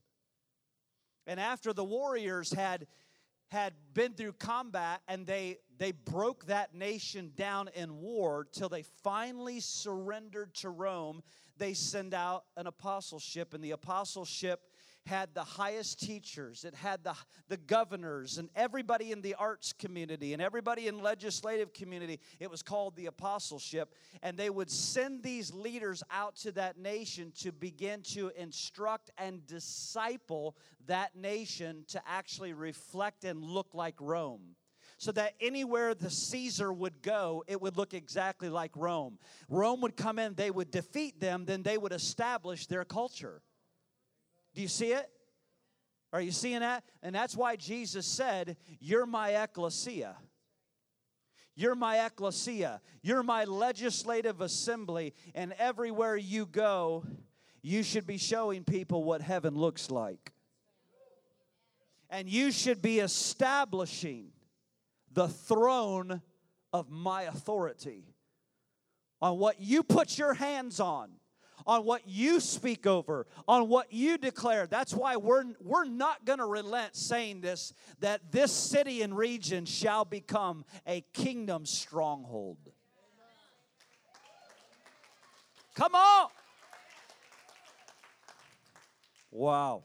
[1.27, 2.87] And after the warriors had
[3.49, 8.83] had been through combat and they they broke that nation down in war till they
[9.03, 11.21] finally surrendered to Rome,
[11.57, 14.61] they send out an apostleship and the apostleship
[15.05, 17.15] had the highest teachers, it had the,
[17.47, 22.19] the governors and everybody in the arts community and everybody in legislative community.
[22.39, 23.93] It was called the apostleship.
[24.21, 29.45] And they would send these leaders out to that nation to begin to instruct and
[29.47, 30.55] disciple
[30.87, 34.55] that nation to actually reflect and look like Rome
[35.01, 39.17] so that anywhere the Caesar would go, it would look exactly like Rome.
[39.49, 43.41] Rome would come in, they would defeat them, then they would establish their culture.
[44.53, 45.09] Do you see it?
[46.13, 46.83] Are you seeing that?
[47.01, 50.17] And that's why Jesus said, You're my ecclesia.
[51.55, 52.81] You're my ecclesia.
[53.01, 55.13] You're my legislative assembly.
[55.35, 57.05] And everywhere you go,
[57.61, 60.31] you should be showing people what heaven looks like.
[62.09, 64.31] And you should be establishing
[65.13, 66.21] the throne
[66.73, 68.05] of my authority
[69.21, 71.11] on what you put your hands on
[71.65, 74.67] on what you speak over, on what you declare.
[74.67, 79.65] That's why we're, we're not going to relent saying this that this city and region
[79.65, 82.57] shall become a kingdom stronghold.
[85.75, 86.27] Come on.
[89.31, 89.83] Wow.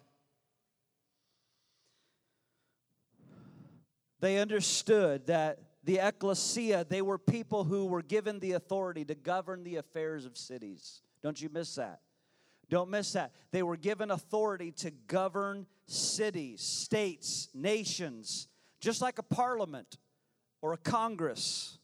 [4.20, 9.62] They understood that the ecclesia, they were people who were given the authority to govern
[9.62, 11.02] the affairs of cities.
[11.22, 12.00] Don't you miss that.
[12.68, 13.32] Don't miss that.
[13.52, 18.48] They were given authority to govern cities, states, nations,
[18.80, 19.98] just like a parliament
[20.62, 21.78] or a congress.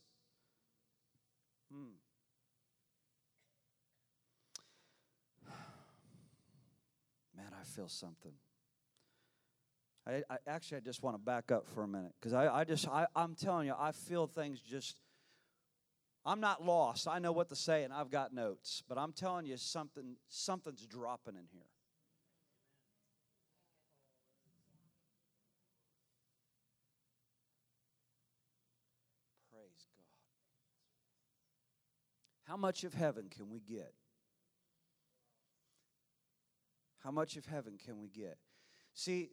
[1.73, 1.93] Hmm.
[7.37, 8.33] Man, I feel something.
[10.07, 12.65] I, I, actually I just want to back up for a minute because I, I
[12.65, 14.97] just I, I'm telling you I feel things just
[16.25, 17.09] I'm not lost.
[17.09, 20.87] I know what to say and I've got notes, but I'm telling you something something's
[20.87, 21.63] dropping in here.
[29.51, 30.05] Praise God.
[32.45, 33.93] How much of heaven can we get?
[37.03, 38.39] How much of heaven can we get?
[38.95, 39.31] See,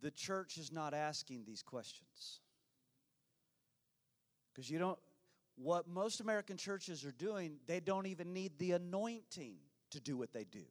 [0.00, 2.40] the church is not asking these questions.
[4.52, 4.98] Because you don't,
[5.60, 9.56] what most American churches are doing, they don't even need the anointing
[9.90, 10.64] to do what they do.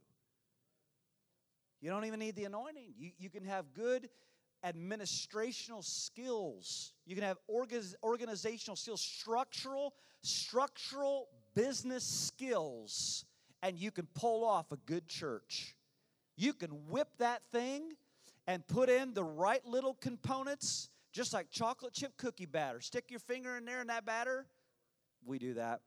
[1.82, 2.94] You don't even need the anointing.
[2.98, 4.10] You, you can have good
[4.66, 6.94] administrational skills.
[7.06, 7.38] You can have
[8.04, 13.26] organizational skills, structural, structural business skills,
[13.62, 15.76] and you can pull off a good church.
[16.36, 17.94] You can whip that thing
[18.48, 22.80] and put in the right little components, just like chocolate chip cookie batter.
[22.80, 24.46] Stick your finger in there in that batter.
[25.26, 25.82] We do that.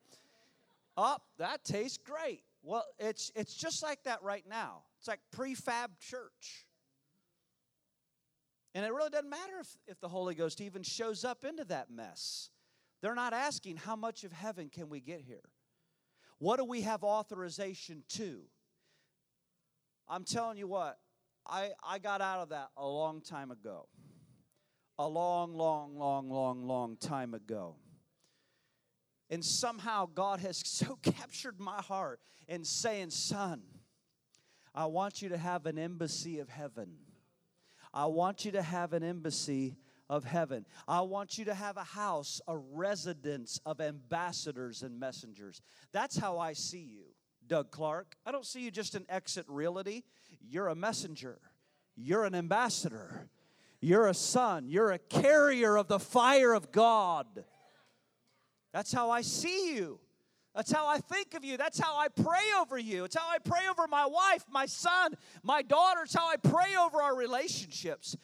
[0.97, 2.43] Oh, that tastes great.
[2.62, 4.83] Well, it's it's just like that right now.
[4.99, 6.66] It's like prefab church.
[8.75, 11.90] And it really doesn't matter if, if the Holy Ghost even shows up into that
[11.90, 12.51] mess.
[13.03, 15.49] They're not asking how much of heaven can we get here?
[16.38, 18.43] What do we have authorization to?
[20.09, 20.99] I'm telling you what,
[21.47, 23.88] I, I got out of that a long time ago.
[24.99, 27.77] A long, long, long, long, long time ago.
[29.31, 33.62] And somehow God has so captured my heart in saying, Son,
[34.75, 36.97] I want you to have an embassy of heaven.
[37.93, 39.77] I want you to have an embassy
[40.09, 40.66] of heaven.
[40.88, 45.62] I want you to have a house, a residence of ambassadors and messengers.
[45.93, 47.05] That's how I see you,
[47.47, 48.16] Doug Clark.
[48.27, 50.03] I don't see you just an exit reality.
[50.40, 51.38] You're a messenger,
[51.97, 53.29] you're an ambassador,
[53.81, 57.45] you're a son, you're a carrier of the fire of God.
[58.72, 59.98] That's how I see you.
[60.54, 61.56] That's how I think of you.
[61.56, 63.04] That's how I pray over you.
[63.04, 66.02] It's how I pray over my wife, my son, my daughter.
[66.02, 68.16] It's how I pray over our relationships.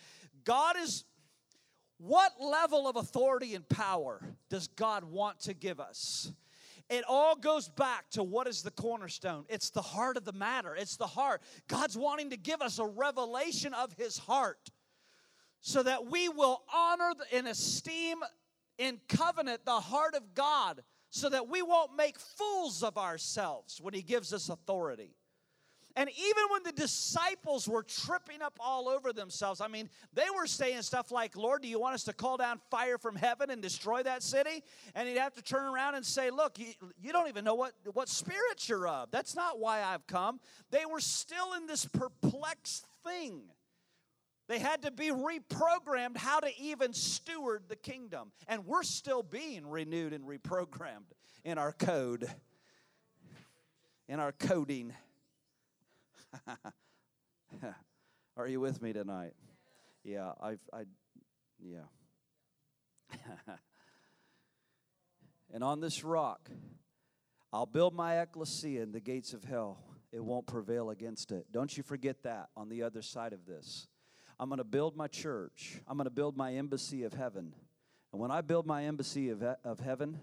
[0.44, 1.04] God is,
[1.98, 6.32] what level of authority and power does God want to give us?
[6.88, 9.44] It all goes back to what is the cornerstone.
[9.48, 10.74] It's the heart of the matter.
[10.76, 11.42] It's the heart.
[11.68, 14.70] God's wanting to give us a revelation of His heart
[15.60, 18.18] so that we will honor and esteem
[18.78, 23.94] in covenant the heart of God so that we won't make fools of ourselves when
[23.94, 25.14] He gives us authority.
[25.98, 30.46] And even when the disciples were tripping up all over themselves, I mean, they were
[30.46, 33.62] saying stuff like, Lord, do you want us to call down fire from heaven and
[33.62, 34.62] destroy that city?
[34.94, 37.72] And he'd have to turn around and say, Look, you, you don't even know what,
[37.94, 39.10] what spirit you're of.
[39.10, 40.38] That's not why I've come.
[40.70, 43.40] They were still in this perplexed thing.
[44.48, 48.30] They had to be reprogrammed how to even steward the kingdom.
[48.46, 51.10] And we're still being renewed and reprogrammed
[51.44, 52.30] in our code,
[54.08, 54.92] in our coding.
[58.36, 59.32] Are you with me tonight?
[60.04, 60.84] Yeah, I've, I,
[61.60, 61.86] yeah.
[65.52, 66.50] and on this rock,
[67.52, 69.82] I'll build my ecclesia in the gates of hell.
[70.12, 71.46] It won't prevail against it.
[71.50, 73.88] Don't you forget that on the other side of this.
[74.38, 75.80] I'm going to build my church.
[75.88, 77.54] I'm going to build my embassy of heaven.
[78.12, 80.20] And when I build my embassy of, of heaven,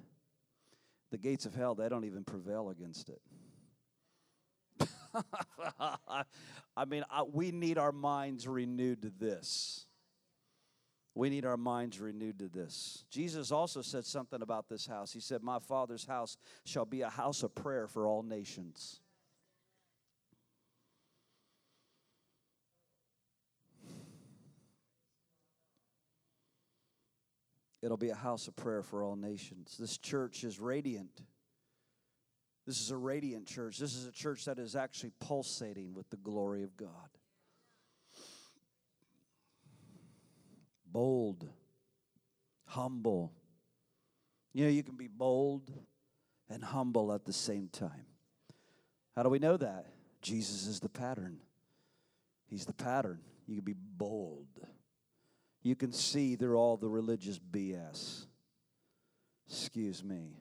[1.12, 3.22] the gates of hell, they don't even prevail against it.
[6.76, 9.86] I mean, I, we need our minds renewed to this.
[11.16, 13.06] We need our minds renewed to this.
[13.12, 15.14] Jesus also said something about this house.
[15.14, 19.02] He said, My Father's house shall be a house of prayer for all nations.
[27.84, 29.76] It'll be a house of prayer for all nations.
[29.78, 31.22] This church is radiant.
[32.66, 33.78] This is a radiant church.
[33.78, 36.88] This is a church that is actually pulsating with the glory of God.
[40.90, 41.46] Bold,
[42.68, 43.34] humble.
[44.54, 45.70] You know, you can be bold
[46.50, 48.06] and humble at the same time.
[49.14, 49.88] How do we know that?
[50.22, 51.42] Jesus is the pattern.
[52.46, 53.20] He's the pattern.
[53.46, 54.48] You can be bold.
[55.64, 58.26] You can see they're all the religious BS.
[59.48, 60.36] Excuse me.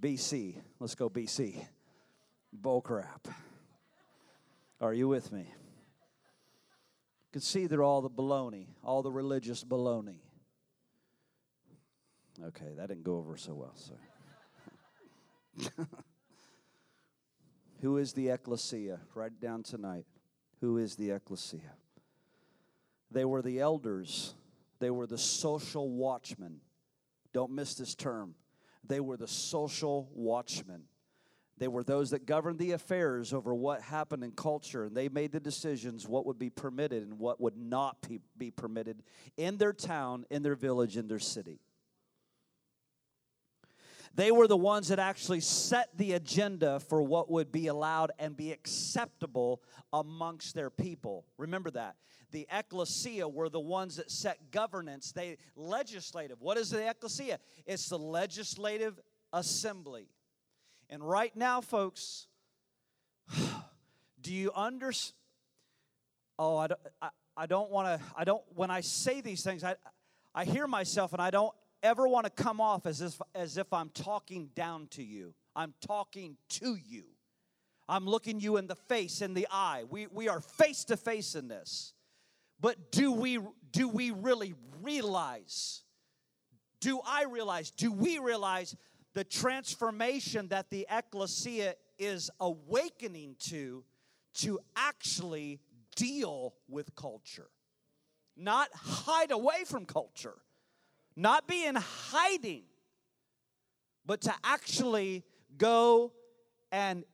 [0.00, 0.60] BC.
[0.78, 1.64] Let's go BC.
[2.52, 3.26] Bull crap.
[4.80, 5.40] Are you with me?
[5.40, 10.20] You can see they're all the baloney, all the religious baloney.
[12.44, 13.98] Okay, that didn't go over so well, sir.
[17.80, 19.00] Who is the ecclesia?
[19.14, 20.04] Write it down tonight.
[20.60, 21.74] Who is the ecclesia?
[23.10, 24.34] They were the elders,
[24.80, 26.60] they were the social watchmen.
[27.32, 28.34] Don't miss this term.
[28.86, 30.84] They were the social watchmen.
[31.58, 35.32] They were those that governed the affairs over what happened in culture, and they made
[35.32, 38.06] the decisions what would be permitted and what would not
[38.36, 39.02] be permitted
[39.36, 41.60] in their town, in their village, in their city.
[44.14, 48.36] They were the ones that actually set the agenda for what would be allowed and
[48.36, 51.24] be acceptable amongst their people.
[51.36, 51.96] Remember that.
[52.30, 55.12] The ecclesia were the ones that set governance.
[55.12, 56.40] They legislative.
[56.40, 57.38] What is the ecclesia?
[57.66, 58.98] It's the legislative
[59.32, 60.08] assembly.
[60.90, 62.26] And right now, folks,
[64.20, 65.14] do you understand?
[66.38, 69.64] Oh, I don't, I, I don't want to, I don't, when I say these things,
[69.64, 69.76] I,
[70.34, 71.52] I hear myself and I don't
[71.82, 75.34] ever want to come off as if, as if I'm talking down to you.
[75.54, 77.04] I'm talking to you.
[77.88, 79.84] I'm looking you in the face, in the eye.
[79.88, 81.94] We, we are face to face in this.
[82.60, 83.38] But do we,
[83.70, 85.82] do we really realize?
[86.80, 87.70] Do I realize?
[87.70, 88.76] Do we realize
[89.14, 93.84] the transformation that the ecclesia is awakening to
[94.34, 95.60] to actually
[95.96, 97.48] deal with culture?
[98.36, 100.36] Not hide away from culture
[101.18, 102.62] not be in hiding,
[104.06, 105.24] but to actually
[105.56, 106.12] go
[106.70, 107.04] and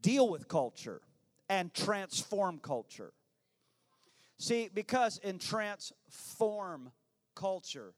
[0.00, 1.00] deal with culture
[1.48, 3.12] and transform culture.
[4.38, 6.92] See, because in transform
[7.34, 7.94] culture,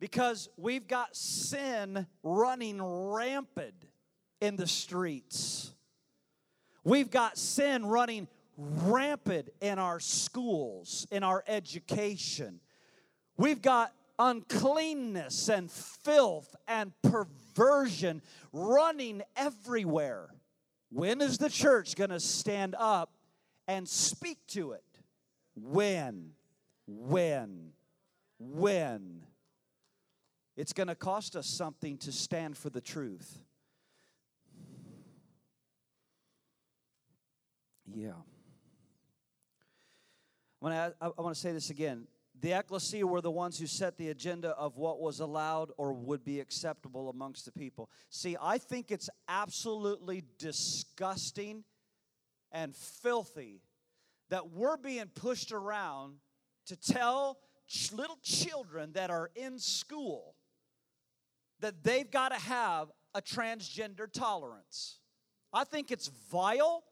[0.00, 3.84] because we've got sin running rampant
[4.40, 5.72] in the streets.
[6.84, 12.60] We've got sin running rampant in our schools, in our education.
[13.36, 20.28] We've got uncleanness and filth and perversion running everywhere.
[20.90, 23.12] When is the church going to stand up
[23.66, 24.84] and speak to it?
[25.54, 26.30] When?
[26.86, 27.72] When?
[28.38, 29.22] When?
[30.56, 33.42] It's going to cost us something to stand for the truth.
[37.92, 38.12] Yeah.
[40.62, 42.06] I want to say this again.
[42.40, 46.24] The ecclesia were the ones who set the agenda of what was allowed or would
[46.24, 47.90] be acceptable amongst the people.
[48.10, 51.64] See, I think it's absolutely disgusting
[52.52, 53.62] and filthy
[54.28, 56.16] that we're being pushed around
[56.66, 60.34] to tell ch- little children that are in school
[61.60, 64.98] that they've got to have a transgender tolerance.
[65.52, 66.84] I think it's vile.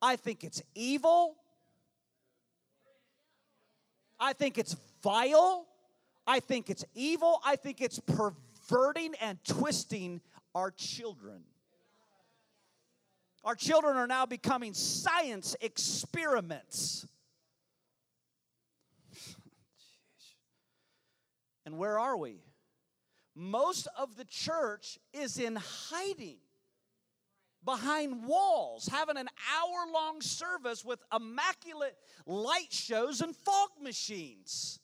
[0.00, 1.36] I think it's evil.
[4.18, 5.66] I think it's vile.
[6.26, 7.40] I think it's evil.
[7.44, 10.20] I think it's perverting and twisting
[10.54, 11.42] our children.
[13.44, 17.06] Our children are now becoming science experiments.
[21.66, 22.38] and where are we?
[23.34, 26.38] Most of the church is in hiding
[27.66, 34.80] behind walls, having an hour long service with immaculate light shows and fog machines.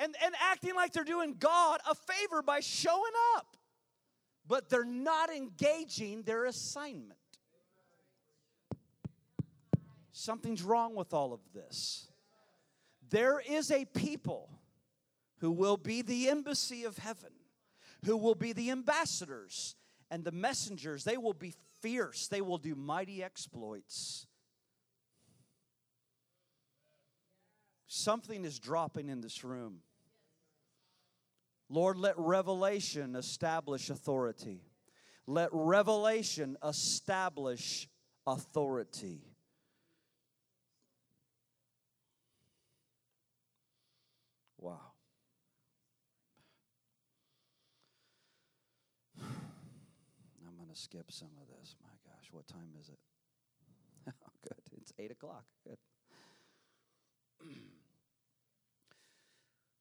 [0.00, 3.56] And, and acting like they're doing God a favor by showing up.
[4.46, 7.14] But they're not engaging their assignment.
[10.12, 12.08] Something's wrong with all of this.
[13.08, 14.50] There is a people
[15.38, 17.30] who will be the embassy of heaven,
[18.04, 19.76] who will be the ambassadors
[20.10, 22.28] and the messengers, they will be fierce.
[22.28, 24.26] They will do mighty exploits.
[27.86, 29.80] Something is dropping in this room.
[31.68, 34.60] Lord, let revelation establish authority.
[35.26, 37.88] Let revelation establish
[38.26, 39.20] authority.
[44.58, 44.80] Wow.
[50.74, 51.76] To skip some of this.
[51.82, 52.98] My gosh, what time is it?
[54.26, 54.80] Oh, good.
[54.80, 55.44] It's 8 o'clock.
[55.66, 55.78] Good.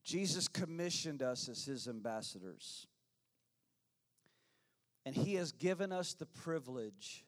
[0.05, 2.87] Jesus commissioned us as his ambassadors.
[5.05, 7.25] And he has given us the privilege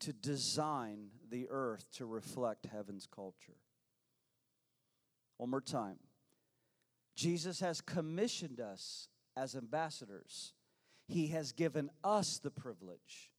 [0.00, 3.56] to design the earth to reflect heaven's culture.
[5.38, 5.96] One more time.
[7.16, 10.52] Jesus has commissioned us as ambassadors.
[11.08, 13.32] He has given us the privilege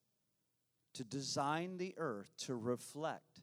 [0.95, 3.41] to design the earth to reflect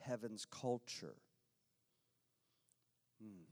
[0.00, 1.16] heaven's culture.
[3.22, 3.44] Hmm.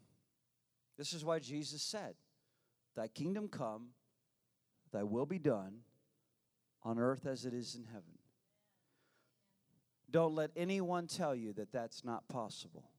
[0.97, 2.15] This is why Jesus said,
[2.97, 3.89] Thy kingdom come,
[4.91, 5.81] thy will be done
[6.83, 8.19] on earth as it is in heaven.
[10.11, 12.91] Don't let anyone tell you that that's not possible.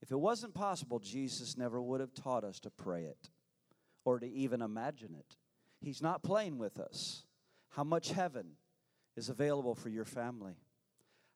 [0.00, 3.30] If it wasn't possible, Jesus never would have taught us to pray it
[4.04, 5.36] or to even imagine it.
[5.80, 7.24] He's not playing with us.
[7.70, 8.52] How much heaven
[9.16, 10.56] is available for your family?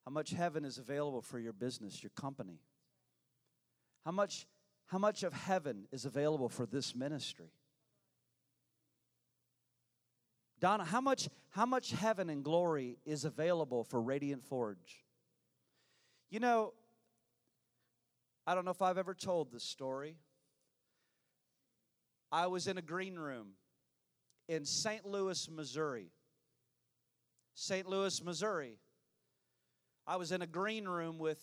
[0.04, 2.60] How much heaven is available for your business, your company?
[4.04, 4.46] How much,
[4.86, 7.52] how much of heaven is available for this ministry?
[10.58, 15.04] Donna, how much, how much heaven and glory is available for Radiant Forge?
[16.30, 16.74] You know,
[18.46, 20.16] I don't know if I've ever told this story.
[22.30, 23.52] I was in a green room
[24.50, 25.06] in St.
[25.06, 26.10] Louis, Missouri.
[27.54, 27.86] St.
[27.86, 28.78] Louis, Missouri.
[30.08, 31.38] I was in a green room with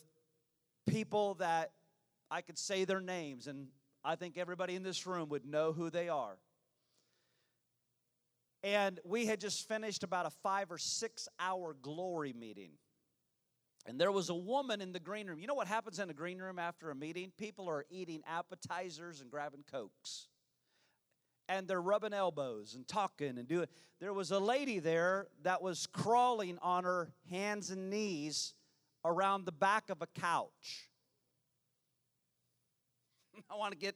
[0.86, 1.72] people that
[2.30, 3.68] I could say their names, and
[4.04, 6.38] I think everybody in this room would know who they are.
[8.62, 12.72] And we had just finished about a five or six hour glory meeting.
[13.86, 15.40] And there was a woman in the green room.
[15.40, 17.32] You know what happens in a green room after a meeting?
[17.38, 20.28] People are eating appetizers and grabbing cokes.
[21.50, 23.68] And they're rubbing elbows and talking and doing.
[24.00, 28.54] There was a lady there that was crawling on her hands and knees
[29.06, 30.90] around the back of a couch.
[33.50, 33.96] I want to get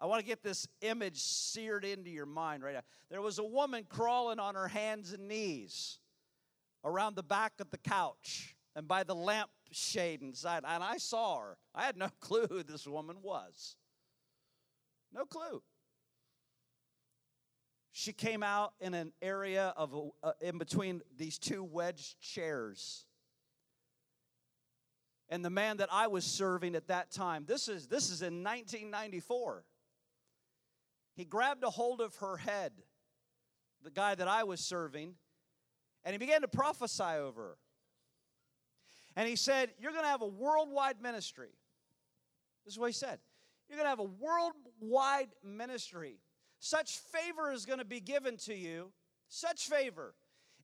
[0.00, 2.80] I want to get this image seared into your mind right now.
[3.08, 6.00] There was a woman crawling on her hands and knees
[6.84, 11.38] around the back of the couch and by the lamp shade inside, and I saw
[11.40, 11.56] her.
[11.74, 13.76] I had no clue who this woman was.
[15.12, 15.62] No clue.
[17.92, 23.04] She came out in an area of uh, in between these two wedged chairs.
[25.28, 28.42] And the man that I was serving at that time, this is this is in
[28.42, 29.64] 1994.
[31.14, 32.72] He grabbed a hold of her head,
[33.84, 35.14] the guy that I was serving,
[36.04, 37.56] and he began to prophesy over her.
[39.16, 41.50] And he said, You're going to have a worldwide ministry.
[42.64, 43.18] This is what he said.
[43.68, 46.16] You're going to have a worldwide ministry.
[46.64, 48.92] Such favor is going to be given to you,
[49.26, 50.14] such favor.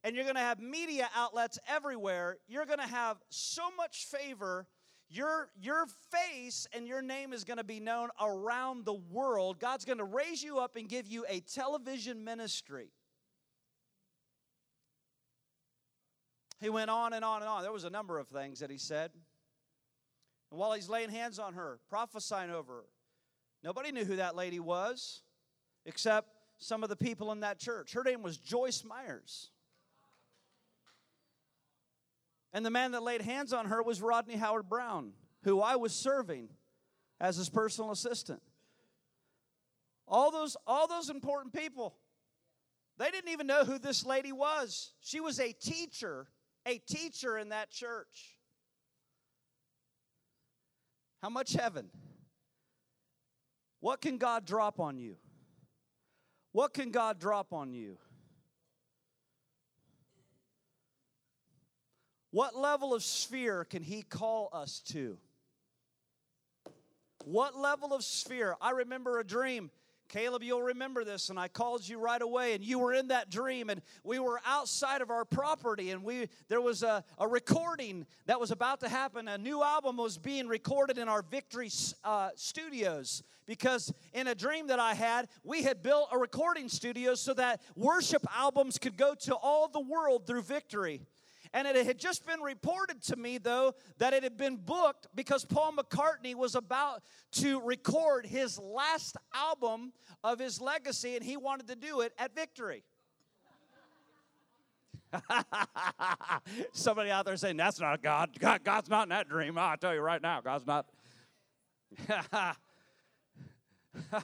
[0.05, 2.37] And you're going to have media outlets everywhere.
[2.47, 4.69] You're going to have so much favor
[5.11, 9.59] your, your face and your name is going to be known around the world.
[9.59, 12.93] God's going to raise you up and give you a television ministry.
[16.61, 17.63] He went on and on and on.
[17.63, 19.11] There was a number of things that he said.
[20.53, 22.85] And while he's laying hands on her, prophesying over her,
[23.65, 25.23] nobody knew who that lady was
[25.89, 26.29] except
[26.59, 27.95] some of the people in that church.
[27.95, 29.51] Her name was Joyce Myers.
[32.53, 35.13] And the man that laid hands on her was Rodney Howard-Browne,
[35.45, 36.51] who I was serving
[37.21, 38.43] as his personal assistant.
[40.07, 41.95] All those, all those important people,
[42.99, 44.93] they didn't even know who this lady was.
[45.01, 46.29] She was a teacher,
[46.67, 48.39] a teacher in that church.
[51.23, 51.89] How much heaven?
[53.81, 55.17] What can God drop on you?
[56.53, 57.99] What can God drop on you?
[62.31, 65.19] What level of sphere can He call us to?
[67.25, 68.55] What level of sphere?
[68.61, 69.71] I remember a dream.
[70.09, 73.31] Caleb, you'll remember this, and I called you right away, and you were in that
[73.31, 78.07] dream, and we were outside of our property, and we there was a, a recording
[78.27, 79.29] that was about to happen.
[79.29, 81.71] A new album was being recorded in our Victory
[82.05, 87.15] uh, studios because in a dream that I had, we had built a recording studio
[87.15, 91.01] so that worship albums could go to all the world through Victory.
[91.53, 95.45] And it had just been reported to me, though, that it had been booked because
[95.45, 99.93] Paul McCartney was about to record his last album
[100.23, 102.85] of his legacy, and he wanted to do it at Victory.
[106.73, 108.31] Somebody out there saying, That's not God.
[108.39, 108.63] God.
[108.65, 109.57] God's not in that dream.
[109.57, 110.87] I'll tell you right now, God's not.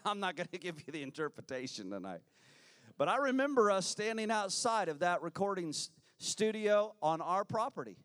[0.04, 2.20] I'm not going to give you the interpretation tonight.
[2.96, 5.72] But I remember us standing outside of that recording
[6.18, 7.96] studio on our property.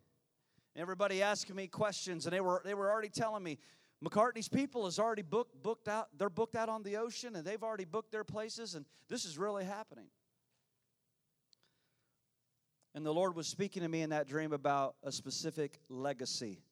[0.76, 3.58] Everybody asking me questions, and they were they were already telling me
[4.04, 6.08] McCartney's people is already booked booked out.
[6.16, 9.36] They're booked out on the ocean, and they've already booked their places, and this is
[9.36, 10.06] really happening.
[12.94, 16.62] And the Lord was speaking to me in that dream about a specific legacy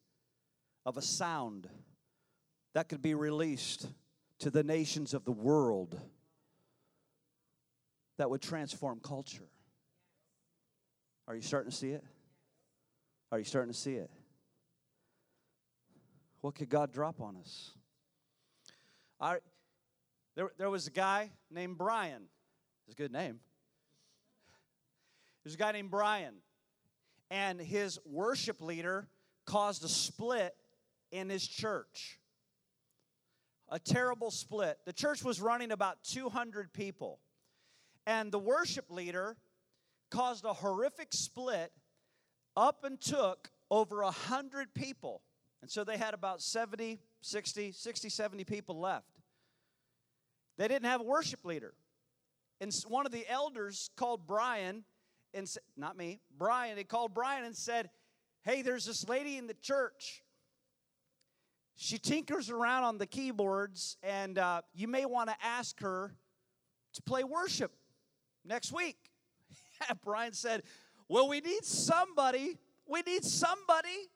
[0.85, 1.69] of a sound
[2.75, 3.87] that could be released
[4.41, 6.01] to the nations of the world
[8.17, 9.49] that would transform culture.
[11.29, 12.03] Are you starting to see it?
[13.31, 14.11] Are you starting to see it?
[16.41, 17.73] What could God drop on us?
[19.21, 19.37] I,
[20.37, 22.23] there, there was a guy named Brian.
[22.87, 23.41] It's a good name.
[25.45, 26.37] There's a guy named Brian,
[27.31, 29.07] and his worship leader
[29.45, 30.55] caused a split
[31.13, 32.19] in his church.
[33.69, 34.79] A terrible split.
[34.87, 37.21] The church was running about 200 people,
[38.07, 39.37] and the worship leader
[40.11, 41.73] caused a horrific split
[42.57, 45.23] up and took over a 100 people.
[45.63, 49.07] And so they had about 70, 60, 60, 70 people left.
[50.57, 51.75] They didn't have a worship leader.
[52.61, 54.85] And one of the elders called Brian
[55.35, 57.91] and not me, Brian, he called Brian and said,
[58.43, 60.23] Hey, there's this lady in the church.
[61.77, 66.15] She tinkers around on the keyboards, and uh, you may want to ask her
[66.95, 67.73] to play worship
[68.45, 69.08] next week.
[70.05, 70.63] Brian said,
[71.09, 72.59] Well, we need somebody.
[72.87, 74.11] We need somebody.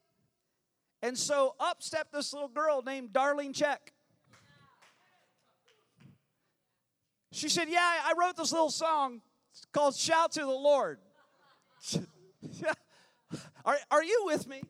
[1.02, 3.78] And so up stepped this little girl named Darlene Zschech.
[7.32, 9.20] She said, Yeah, I wrote this little song
[9.72, 10.98] called Shout to the Lord.
[13.64, 14.62] are, are you with me?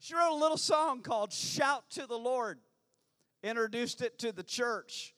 [0.00, 2.58] She wrote a little song called Shout to the Lord,
[3.42, 5.14] introduced it to the church.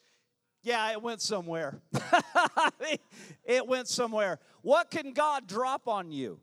[0.63, 1.81] Yeah, it went somewhere.
[3.45, 4.39] it went somewhere.
[4.63, 6.39] What can God drop on you?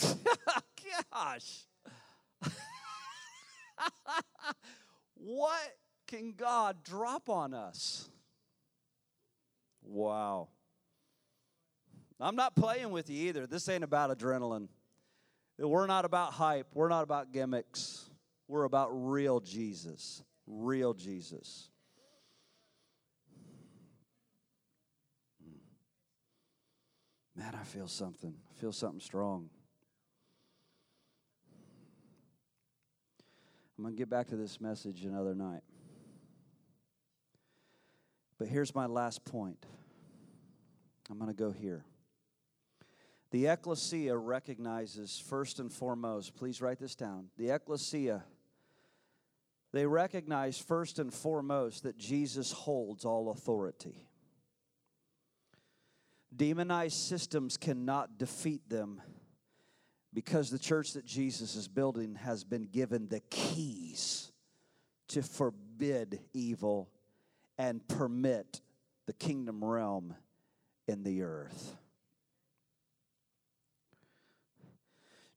[1.12, 1.64] Gosh.
[5.14, 5.76] what
[6.06, 8.08] can God drop on us?
[9.82, 10.48] Wow.
[12.18, 13.46] I'm not playing with you either.
[13.46, 14.68] This ain't about adrenaline.
[15.58, 16.66] We're not about hype.
[16.74, 18.10] We're not about gimmicks.
[18.48, 20.22] We're about real Jesus.
[20.46, 21.68] Real Jesus.
[27.36, 28.34] Man, I feel something.
[28.50, 29.50] I feel something strong.
[33.76, 35.60] I'm going to get back to this message another night.
[38.38, 39.66] But here's my last point.
[41.10, 41.84] I'm going to go here.
[43.32, 47.26] The ecclesia recognizes first and foremost, please write this down.
[47.36, 48.24] The ecclesia,
[49.72, 54.08] they recognize first and foremost that Jesus holds all authority.
[56.34, 59.00] Demonized systems cannot defeat them
[60.12, 64.32] because the church that Jesus is building has been given the keys
[65.08, 66.90] to forbid evil
[67.58, 68.60] and permit
[69.06, 70.14] the kingdom realm
[70.88, 71.76] in the earth.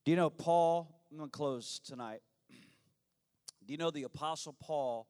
[0.06, 0.88] Do you know Paul?
[1.12, 2.22] I'm going to close tonight.
[3.70, 5.08] Do you know the Apostle Paul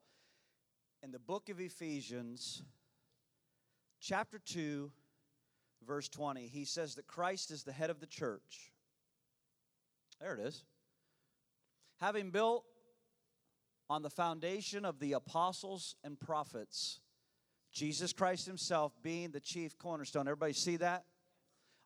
[1.01, 2.62] in the book of Ephesians,
[4.01, 4.91] chapter 2,
[5.88, 6.45] verse 20?
[6.47, 8.74] He says that Christ is the head of the church.
[10.20, 10.66] There it is.
[12.01, 12.66] Having built
[13.89, 16.99] on the foundation of the apostles and prophets,
[17.72, 20.28] Jesus Christ Himself being the chief cornerstone.
[20.28, 21.05] Everybody see that?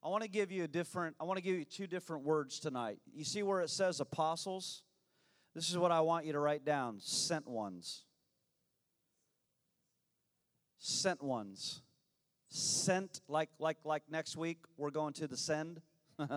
[0.04, 2.60] I want to give you a different, I want to give you two different words
[2.60, 2.98] tonight.
[3.14, 4.82] You see where it says apostles?
[5.54, 8.04] This is what I want you to write down sent ones.
[10.80, 11.82] Sent ones.
[12.50, 15.82] Sent, like, like, like next week, we're going to the send.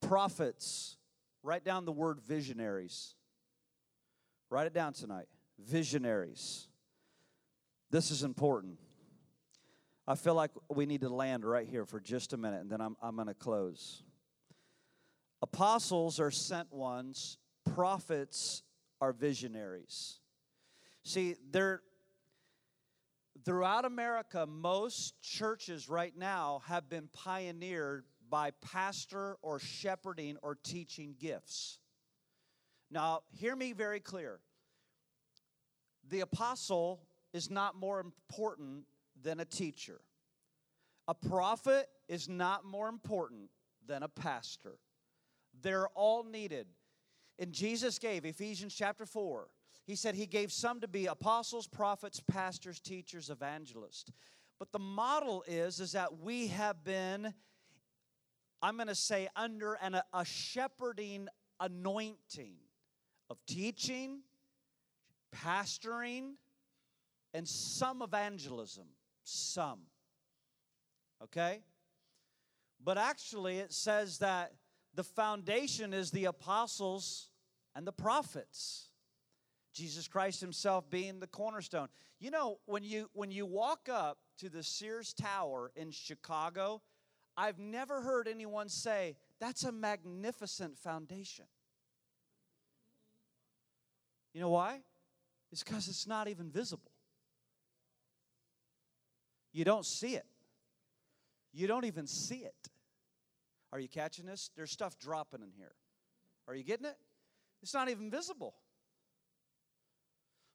[0.00, 0.96] Prophets.
[1.42, 3.14] Write down the word visionaries.
[4.50, 5.26] Write it down tonight.
[5.58, 6.68] Visionaries.
[7.90, 8.78] This is important.
[10.06, 12.80] I feel like we need to land right here for just a minute, and then
[12.80, 14.02] I'm, I'm going to close.
[15.40, 17.38] Apostles are sent ones,
[17.74, 18.62] prophets
[19.00, 20.20] are visionaries.
[21.04, 21.82] See, there
[23.44, 31.14] throughout America, most churches right now have been pioneered by pastor or shepherding or teaching
[31.18, 31.78] gifts.
[32.90, 34.40] Now, hear me very clear.
[36.10, 38.84] The apostle is not more important
[39.22, 40.00] than a teacher.
[41.06, 43.50] A prophet is not more important
[43.86, 44.78] than a pastor.
[45.62, 46.66] They're all needed.
[47.38, 49.48] And Jesus gave, Ephesians chapter 4,
[49.86, 54.12] he said he gave some to be apostles, prophets, pastors, teachers, evangelists.
[54.58, 57.32] But the model is is that we have been
[58.60, 61.28] I'm going to say under an, a shepherding
[61.60, 62.54] anointing
[63.30, 64.20] of teaching,
[65.34, 66.32] pastoring,
[67.34, 68.86] and some evangelism.
[69.22, 69.80] Some.
[71.22, 71.60] Okay?
[72.82, 74.52] But actually, it says that
[74.98, 77.28] the foundation is the apostles
[77.76, 78.88] and the prophets.
[79.72, 81.86] Jesus Christ himself being the cornerstone.
[82.18, 86.82] You know, when you when you walk up to the Sears Tower in Chicago,
[87.36, 91.44] I've never heard anyone say, that's a magnificent foundation.
[94.34, 94.80] You know why?
[95.52, 96.90] It's because it's not even visible.
[99.52, 100.26] You don't see it.
[101.52, 102.68] You don't even see it.
[103.72, 104.50] Are you catching this?
[104.56, 105.72] There's stuff dropping in here.
[106.46, 106.96] Are you getting it?
[107.62, 108.54] It's not even visible.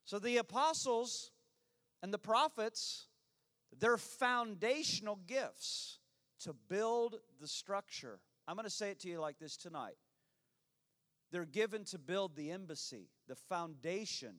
[0.04, 1.30] So the apostles
[2.02, 3.06] and the prophets,
[3.78, 5.98] they're foundational gifts
[6.40, 8.20] to build the structure.
[8.46, 9.96] I'm going to say it to you like this tonight.
[11.32, 14.34] They're given to build the embassy, the foundation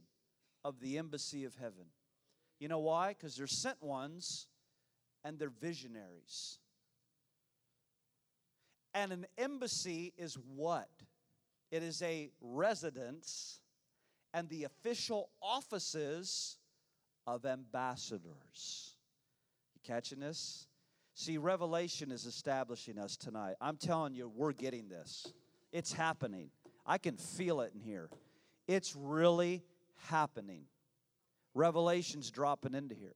[0.64, 1.88] of the embassy of heaven.
[2.60, 3.10] You know why?
[3.10, 4.48] Because they're sent ones
[5.24, 6.60] and they're visionaries.
[8.96, 10.89] And an embassy is what?
[11.70, 13.60] It is a residence
[14.34, 16.58] and the official offices
[17.28, 18.96] of ambassadors.
[19.76, 20.68] You catching this?
[21.14, 23.56] See, Revelation is establishing us tonight.
[23.60, 25.32] I'm telling you, we're getting this.
[25.74, 26.50] It's happening.
[26.86, 28.10] I can feel it in here.
[28.68, 29.64] It's really
[30.08, 30.64] happening.
[31.54, 33.16] Revelation's dropping into here.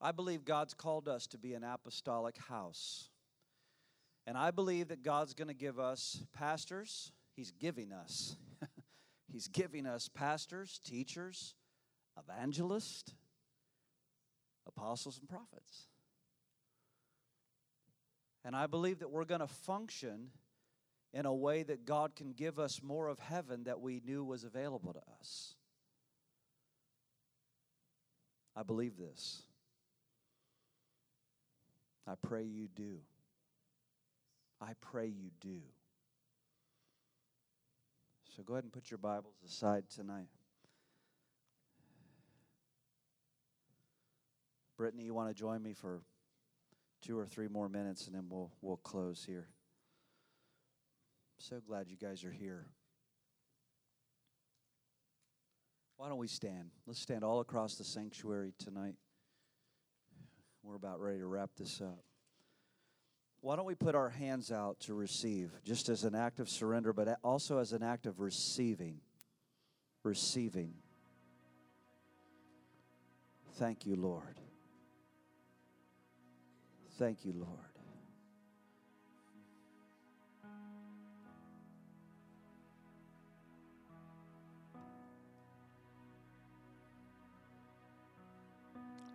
[0.00, 3.08] I believe God's called us to be an apostolic house.
[4.26, 7.12] And I believe that God's going to give us pastors.
[7.34, 8.36] He's giving us.
[9.32, 11.54] He's giving us pastors, teachers,
[12.18, 13.14] evangelists,
[14.66, 15.86] apostles and prophets.
[18.44, 20.30] And I believe that we're going to function
[21.12, 24.44] in a way that God can give us more of heaven that we knew was
[24.44, 25.54] available to us.
[28.54, 29.42] I believe this.
[32.06, 32.98] I pray you do.
[34.60, 35.60] I pray you do.
[38.36, 40.28] So go ahead and put your Bibles aside tonight.
[44.76, 46.02] Brittany, you want to join me for
[47.02, 49.48] two or three more minutes and then we'll, we'll close here.
[51.38, 52.66] So glad you guys are here.
[55.96, 56.70] Why don't we stand?
[56.86, 58.96] Let's stand all across the sanctuary tonight.
[60.66, 62.02] We're about ready to wrap this up.
[63.40, 66.92] Why don't we put our hands out to receive, just as an act of surrender,
[66.92, 68.98] but also as an act of receiving?
[70.02, 70.74] Receiving.
[73.54, 74.40] Thank you, Lord.
[76.98, 77.75] Thank you, Lord.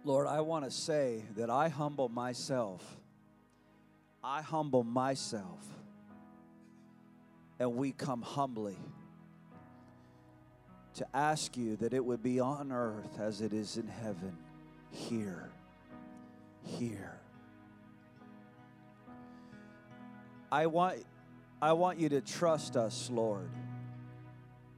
[0.04, 2.84] Lord, I want to say that I humble myself.
[4.24, 5.66] I humble myself.
[7.60, 8.78] And we come humbly
[10.96, 14.36] to ask you that it would be on earth as it is in heaven,
[14.90, 15.50] here,
[16.66, 17.20] here.
[20.52, 21.06] I want,
[21.62, 23.50] I want you to trust us, Lord.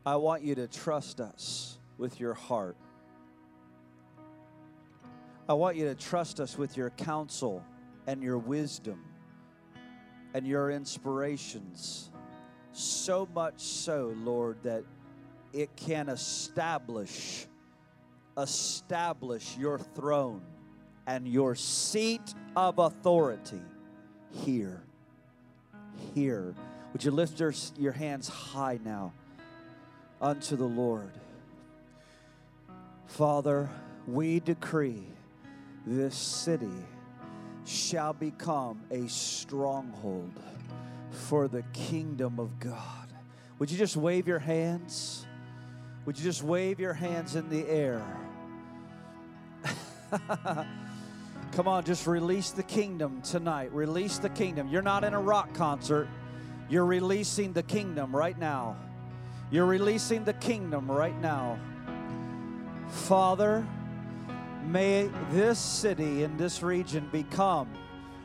[0.06, 2.76] I want you to trust us with your heart.
[5.48, 7.64] I want you to trust us with your counsel
[8.08, 9.04] and your wisdom
[10.34, 12.12] and your inspirations.
[12.72, 14.84] So much so, Lord, that
[15.52, 17.48] it can establish
[18.36, 20.42] establish your throne
[21.06, 23.62] and your seat of authority
[24.32, 24.82] here
[26.14, 26.54] here.
[26.92, 29.14] Would you lift your, your hands high now
[30.22, 31.12] unto the Lord?
[33.08, 33.70] Father,
[34.08, 35.04] we decree
[35.86, 36.86] this city
[37.66, 40.32] shall become a stronghold
[41.12, 43.14] for the kingdom of God.
[43.60, 45.26] Would you just wave your hands?
[46.06, 48.04] Would you just wave your hands in the air?
[51.54, 53.72] Come on, just release the kingdom tonight.
[53.72, 54.68] Release the kingdom.
[54.68, 56.08] You're not in a rock concert,
[56.70, 58.76] you're releasing the kingdom right now.
[59.52, 61.60] You're releasing the kingdom right now.
[62.90, 63.68] Father,
[64.66, 67.70] may this city and this region become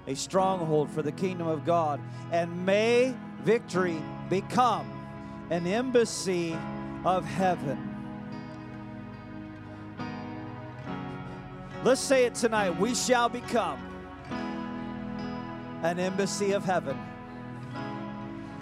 [0.06, 2.00] a stronghold for the kingdom of God,
[2.32, 3.14] and may
[3.44, 4.90] victory become
[5.50, 6.56] an embassy
[7.04, 7.94] of heaven.
[11.84, 12.78] Let's say it tonight.
[12.78, 13.78] We shall become
[15.82, 16.98] an embassy of heaven,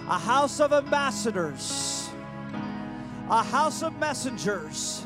[0.08, 2.10] a house of ambassadors,
[3.30, 5.05] a house of messengers,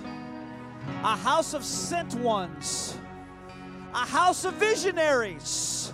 [1.03, 2.99] a house of sent ones,
[3.95, 5.93] a house of visionaries,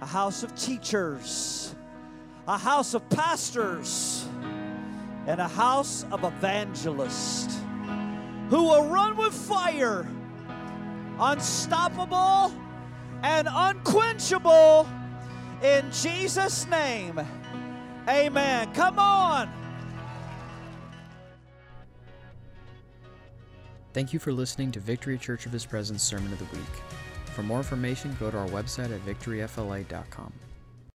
[0.00, 1.74] a house of teachers,
[2.46, 4.26] a house of pastors,
[5.26, 7.58] and a house of evangelists
[8.50, 10.06] who will run with fire,
[11.18, 12.52] unstoppable
[13.22, 14.88] and unquenchable
[15.62, 17.20] in Jesus' name.
[18.08, 18.72] Amen.
[18.74, 19.61] Come on.
[23.92, 26.64] Thank you for listening to Victory Church of His Presence Sermon of the Week.
[27.34, 30.32] For more information, go to our website at victoryfla.com.